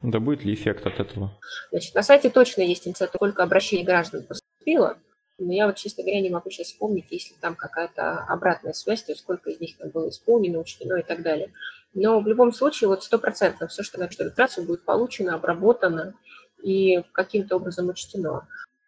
[0.02, 1.38] Да будет ли эффект от этого?
[1.72, 4.98] Значит, на сайте точно есть инициатива, сколько обращений граждан поступило,
[5.38, 9.12] но я вот, честно говоря, не могу сейчас вспомнить, если там какая-то обратная связь, то
[9.12, 11.52] есть сколько из них там было исполнено, учтено и так далее.
[11.94, 16.14] Но в любом случае, вот стопроцентно все, что на регистрацию будет получено, обработано
[16.62, 18.48] и каким-то образом учтено.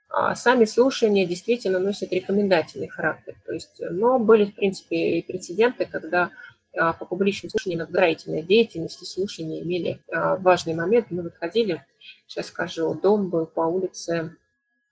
[0.10, 3.36] А сами слушания действительно носят рекомендательный характер.
[3.46, 6.32] То есть, но были, в принципе, и прецеденты, когда
[6.74, 11.08] по публичным слушаниям, благотворительной деятельности, слушания имели а, важный момент.
[11.10, 11.86] Мы выходили,
[12.28, 14.36] сейчас скажу, дом был по улице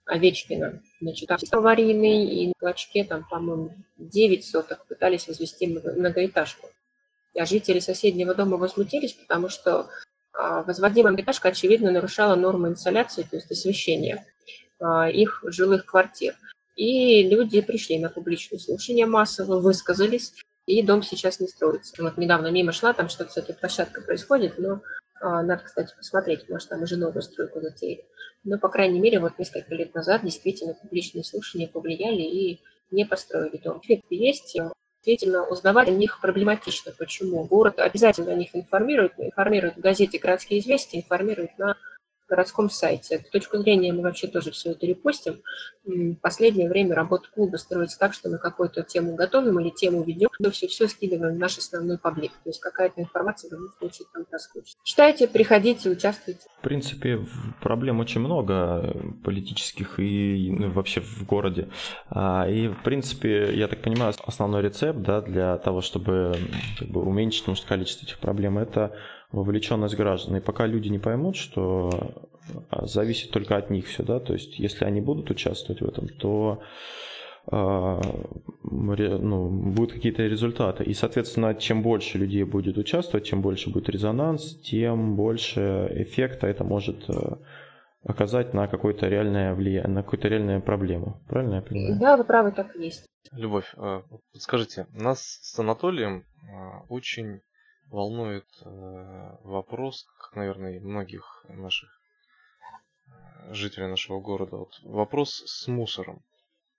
[0.06, 0.82] Овечкина.
[1.02, 6.70] Значит, там аварийный, и на клочке там, по-моему, 9 соток пытались возвести многоэтажку.
[7.38, 9.90] А жители соседнего дома возмутились, потому что
[10.34, 14.26] а, возводимая многоэтажка, очевидно, нарушала нормы инсоляции, то есть освещения
[15.14, 16.36] их жилых квартир.
[16.76, 20.34] И люди пришли на публичное слушание массово, высказались,
[20.66, 22.02] и дом сейчас не строится.
[22.02, 24.82] Вот недавно мимо шла, там что-то с этой площадкой происходит, но
[25.22, 28.06] а, надо, кстати, посмотреть, может, там уже новую стройку затеяли.
[28.44, 32.62] Но, по крайней мере, вот несколько лет назад действительно публичные слушания повлияли и
[32.92, 33.80] не построили дом.
[33.82, 34.58] Эффекты есть,
[35.04, 36.92] действительно узнавать о них проблематично.
[36.98, 37.44] Почему?
[37.46, 41.78] Город обязательно о них информирует, информирует в газете «Городские известия», информирует на
[42.28, 43.24] городском сайте.
[43.28, 45.42] С точки зрения мы вообще тоже все это репостим.
[45.84, 50.30] В последнее время работа клуба строится так, что мы какую-то тему готовим или тему ведем,
[50.40, 52.32] но все-все скидываем в наш основной паблик.
[52.44, 54.78] То есть какая-то информация в случае там проскочит.
[54.84, 56.42] Читайте, приходите, участвуйте.
[56.60, 57.26] В принципе,
[57.62, 61.70] проблем очень много политических и ну, вообще в городе.
[62.10, 66.36] А, и, в принципе, я так понимаю, основной рецепт да, для того, чтобы
[66.80, 68.96] как уменьшить может, количество этих проблем, это
[69.36, 70.38] вовлеченность граждан.
[70.38, 71.90] И пока люди не поймут, что
[72.70, 76.08] а, зависит только от них все, да, то есть если они будут участвовать в этом,
[76.08, 76.62] то
[77.48, 78.02] а,
[78.64, 80.84] ну, будут какие-то результаты.
[80.84, 86.64] И, соответственно, чем больше людей будет участвовать, чем больше будет резонанс, тем больше эффекта это
[86.64, 87.14] может э,
[88.04, 91.22] оказать на какое-то реальное влияние, на какую-то реальную проблему.
[91.28, 92.00] Правильно я понимаю?
[92.00, 93.06] Да, вы правы, так и есть.
[93.32, 93.76] Любовь,
[94.34, 97.42] подскажите, нас с Анатолием а, очень
[97.90, 101.90] волнует э, вопрос, как, наверное, и многих наших
[103.08, 106.24] э, жителей нашего города, вот вопрос с мусором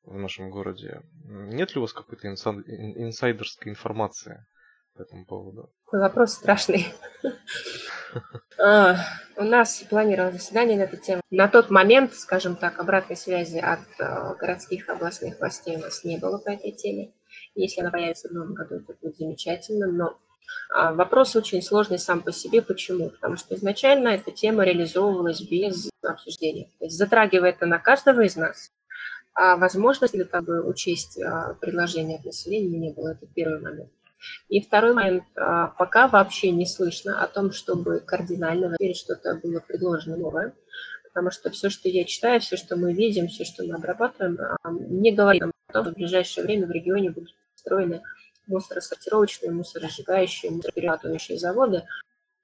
[0.03, 1.03] в нашем городе.
[1.25, 4.47] Нет ли у вас какой-то инса- ин- инсайдерской информации
[4.95, 5.73] по этому поводу?
[5.93, 6.87] Вопрос страшный.
[8.59, 8.97] А,
[9.37, 11.21] У нас планировалось заседание на эту тему.
[11.31, 16.17] На тот момент, скажем так, обратной связи от э, городских областных властей у нас не
[16.17, 17.13] было по этой теме.
[17.55, 19.93] Если она появится в новом году, это будет замечательно.
[19.93, 20.19] Но
[20.71, 22.63] вопрос очень сложный сам по себе.
[22.63, 23.11] Почему?
[23.11, 26.71] Потому что изначально эта тема реализовывалась без обсуждения.
[26.79, 28.73] То есть затрагивает она каждого из нас.
[29.35, 33.11] А возможности как бы учесть а, предложения от населения не было.
[33.11, 33.91] Это первый момент.
[34.49, 39.61] И второй момент, а, пока вообще не слышно о том, чтобы кардинально или что-то было
[39.61, 40.55] предложено новое,
[41.05, 44.71] потому что все, что я читаю, все, что мы видим, все, что мы обрабатываем, а,
[44.71, 48.03] не говорит о том, что в ближайшее время в регионе будут построены
[48.47, 51.85] мусоросортировочные, мусоросжигающие, мусороперерабатывающие заводы,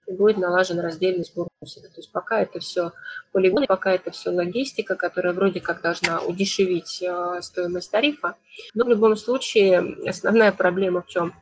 [0.07, 1.89] и будет налажен раздельный сбор мусора.
[1.89, 2.93] То есть пока это все
[3.33, 8.37] полигоны, пока это все логистика, которая вроде как должна удешевить э, стоимость тарифа,
[8.75, 11.35] но в любом случае основная проблема в чем?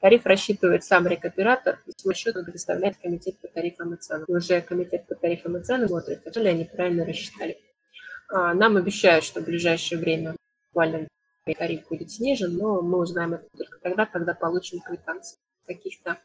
[0.00, 4.24] Тариф рассчитывает сам рекоператор, и свой счет предоставляет комитет по тарифам и ценам.
[4.28, 7.58] Уже комитет по тарифам и ценам смотрит, ли они правильно рассчитали.
[8.28, 10.36] А, Нам обещают, что в ближайшее время
[10.68, 11.08] буквально
[11.54, 16.18] тариф будет снижен, но мы узнаем это только тогда, когда получим квитанции каких-то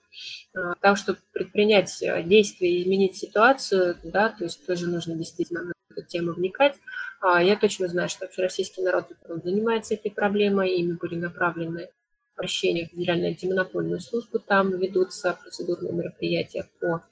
[0.56, 5.66] а, того, чтобы предпринять э, действия и изменить ситуацию, да, то есть тоже нужно действительно
[5.90, 6.76] в эту тему вникать.
[7.20, 9.08] А, Я точно знаю, что общероссийский народ
[9.44, 11.90] занимается этой проблемой, ими были направлены
[12.36, 17.04] обращения в Федеральную антимонопольную службу, там ведутся процедурные мероприятия по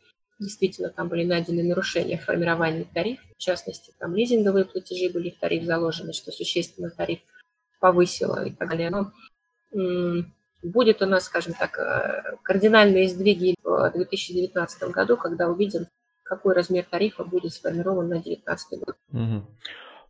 [0.41, 5.39] действительно там были найдены нарушения в формировании тарифа, в частности, там лизинговые платежи были в
[5.39, 7.20] тариф заложены, что существенно тариф
[7.82, 8.89] повысило и так далее.
[8.89, 9.11] Но
[10.63, 15.88] будет у нас, скажем так, э, кардинальные сдвиги в 2019 году, когда увидим,
[16.23, 18.95] какой размер тарифа будет сформирован на 2019 год.
[19.09, 19.45] Мгм.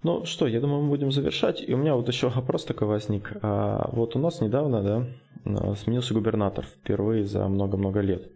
[0.03, 1.61] Ну что, я думаю, мы будем завершать.
[1.61, 3.32] И у меня вот еще вопрос такой возник.
[3.41, 5.07] А, вот у нас недавно, да,
[5.45, 8.32] а, сменился губернатор впервые за много-много лет.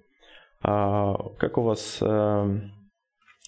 [0.62, 2.60] А как у вас э,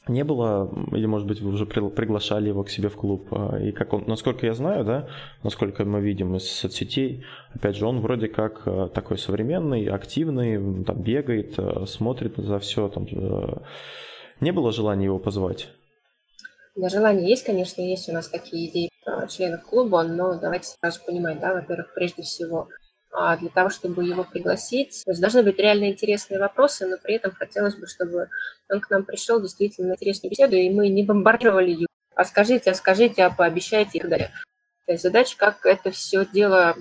[0.09, 3.27] не было, или, может быть, вы уже при- приглашали его к себе в клуб?
[3.31, 5.07] А, И как он, насколько я знаю, да,
[5.43, 11.01] насколько мы видим из соцсетей, опять же, он вроде как э, такой современный, активный, там
[11.01, 12.89] бегает, э, смотрит за все.
[12.89, 13.57] Там, э,
[14.41, 15.69] не было желания его позвать?
[16.75, 18.89] Да, желание есть, конечно, есть у нас такие идеи
[19.29, 22.67] членов клуба, но давайте сразу понимать, да, во-первых, прежде всего,
[23.19, 27.15] а, для того, чтобы его пригласить, то есть должны быть реально интересные вопросы, но при
[27.15, 28.29] этом хотелось бы, чтобы
[28.69, 31.87] он к нам пришел действительно интересную беседу, и мы не бомбардировали его.
[32.13, 34.31] А скажите, а скажите, а пообещайте и так далее.
[34.85, 36.75] То есть задача, как это все дело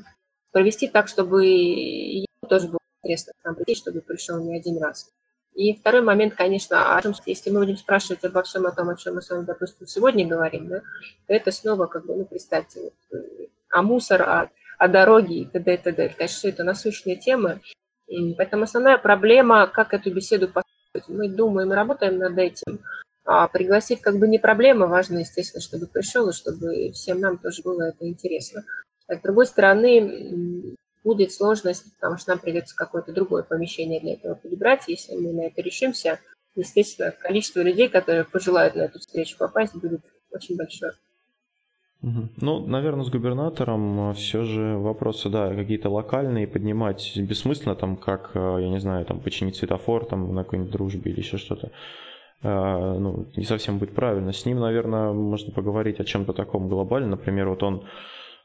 [0.52, 5.10] провести так, чтобы ему тоже было интересно к нам прийти, чтобы пришел не один раз.
[5.54, 8.96] И второй момент, конечно, о чем, если мы будем спрашивать обо всем о том, о
[8.96, 10.80] чем мы с вами, допустим, сегодня говорим, да,
[11.26, 13.16] то это снова, как бы, ну, представьте, э,
[13.70, 15.74] о мусор, о, о дороге и т.д.
[15.74, 16.14] и т.д.
[16.16, 17.60] Конечно, все это насущные темы.
[18.36, 21.08] Поэтому основная проблема, как эту беседу построить.
[21.08, 22.80] Мы думаем и работаем над этим.
[23.24, 27.62] А пригласить как бы не проблема, важно, естественно, чтобы пришел и чтобы всем нам тоже
[27.62, 28.64] было это интересно.
[29.08, 34.34] А с другой стороны, будет сложность, потому что нам придется какое-то другое помещение для этого
[34.34, 34.84] подобрать.
[34.88, 36.20] Если мы на это решимся,
[36.56, 40.00] естественно, количество людей, которые пожелают на эту встречу попасть, будет
[40.30, 40.92] очень большое.
[42.02, 48.58] Ну, наверное, с губернатором все же вопросы, да, какие-то локальные поднимать бессмысленно, там, как, э,
[48.60, 51.70] я не знаю, там, починить светофор там на какой-нибудь дружбе или еще что-то.
[52.42, 54.32] Э, Ну, не совсем будет правильно.
[54.32, 57.10] С ним, наверное, можно поговорить о чем-то таком глобальном.
[57.10, 57.82] Например, вот он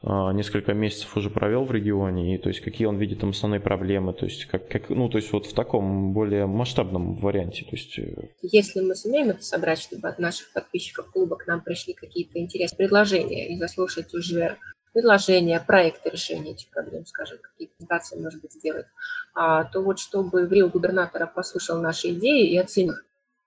[0.04, 4.12] несколько месяцев уже провел в регионе, и то есть какие он видит там основные проблемы,
[4.12, 7.98] то есть как, как ну, то есть вот в таком более масштабном варианте, то есть
[7.98, 12.40] э, Если мы сумеем это собрать, чтобы от наших подписчиков клуба к нам пришли какие-то
[12.40, 14.56] интересные предложения и заслушать уже
[14.92, 18.86] предложения, проекты решения этих проблем, скажем, какие презентации, может быть, сделать,
[19.34, 22.94] а, то вот чтобы в Рио губернатора послушал наши идеи и оценил,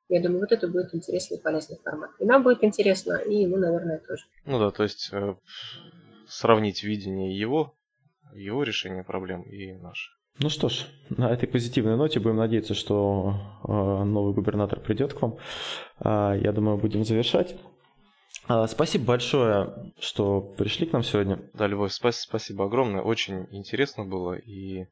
[0.07, 2.11] я думаю, вот это будет интересный и полезный формат.
[2.19, 4.23] И нам будет интересно, и ему, наверное, тоже.
[4.45, 5.35] Ну да, то есть э,
[6.27, 7.75] сравнить видение его,
[8.33, 10.11] его решения проблем и наше.
[10.39, 15.21] Ну что ж, на этой позитивной ноте будем надеяться, что э, новый губернатор придет к
[15.21, 15.37] вам.
[15.99, 17.55] А, я думаю, будем завершать.
[18.47, 21.39] А, спасибо большое, что пришли к нам сегодня.
[21.53, 23.01] Да, Любовь, спас- спасибо огромное.
[23.01, 24.33] Очень интересно было.
[24.33, 24.87] И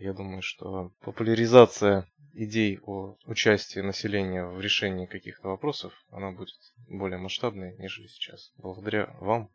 [0.00, 6.54] я думаю, что популяризация идей о участии населения в решении каких-то вопросов, она будет
[6.88, 8.52] более масштабной, нежели сейчас.
[8.58, 9.48] Благодаря вам,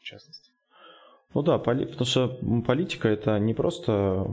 [0.00, 0.50] в частности.
[1.34, 1.84] Ну да, поли...
[1.84, 2.28] потому что
[2.66, 4.26] политика это не просто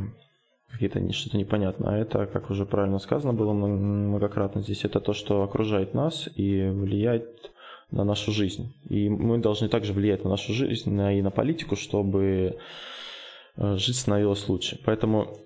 [0.71, 5.43] какие-то что-то непонятно, а это, как уже правильно сказано было многократно здесь, это то, что
[5.43, 7.51] окружает нас и влияет
[7.91, 8.73] на нашу жизнь.
[8.89, 12.57] И мы должны также влиять на нашу жизнь и на политику, чтобы
[13.55, 14.77] э, жить становилось лучше.
[14.83, 15.37] Поэтому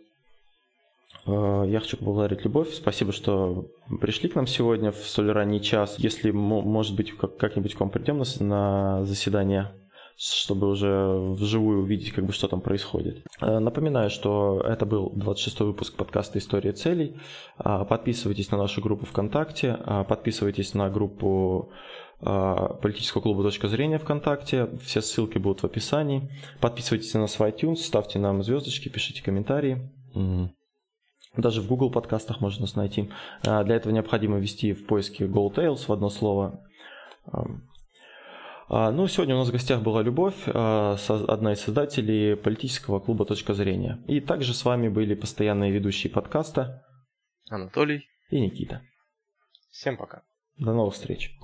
[1.28, 2.74] э, я хочу поблагодарить Любовь.
[2.74, 3.68] Спасибо, что
[4.00, 5.98] пришли к нам сегодня в столь ранний час.
[6.00, 9.72] Если, может быть, как-нибудь к вам придем на заседание
[10.18, 13.26] чтобы уже вживую увидеть, как бы, что там происходит.
[13.42, 17.16] Э, напоминаю, что это был 26-й выпуск подкаста «История целей».
[17.58, 21.72] Подписывайтесь на нашу группу ВКонтакте, подписывайтесь на группу
[22.20, 24.70] политического клуба «Точка зрения» ВКонтакте.
[24.84, 26.30] Все ссылки будут в описании.
[26.60, 29.92] Подписывайтесь на нас в iTunes, ставьте нам звездочки, пишите комментарии.
[31.36, 33.10] Даже в Google подкастах можно нас найти.
[33.42, 36.60] Для этого необходимо ввести в поиске Gold Tales в одно слово.
[38.74, 43.54] А, ну, сегодня у нас в гостях была Любовь, одна из создателей политического клуба «Точка
[43.54, 44.02] зрения».
[44.08, 46.82] И также с вами были постоянные ведущие подкаста
[47.50, 48.82] Анатолий и Никита.
[49.72, 50.24] Всем пока.
[50.58, 51.38] До новых встреч.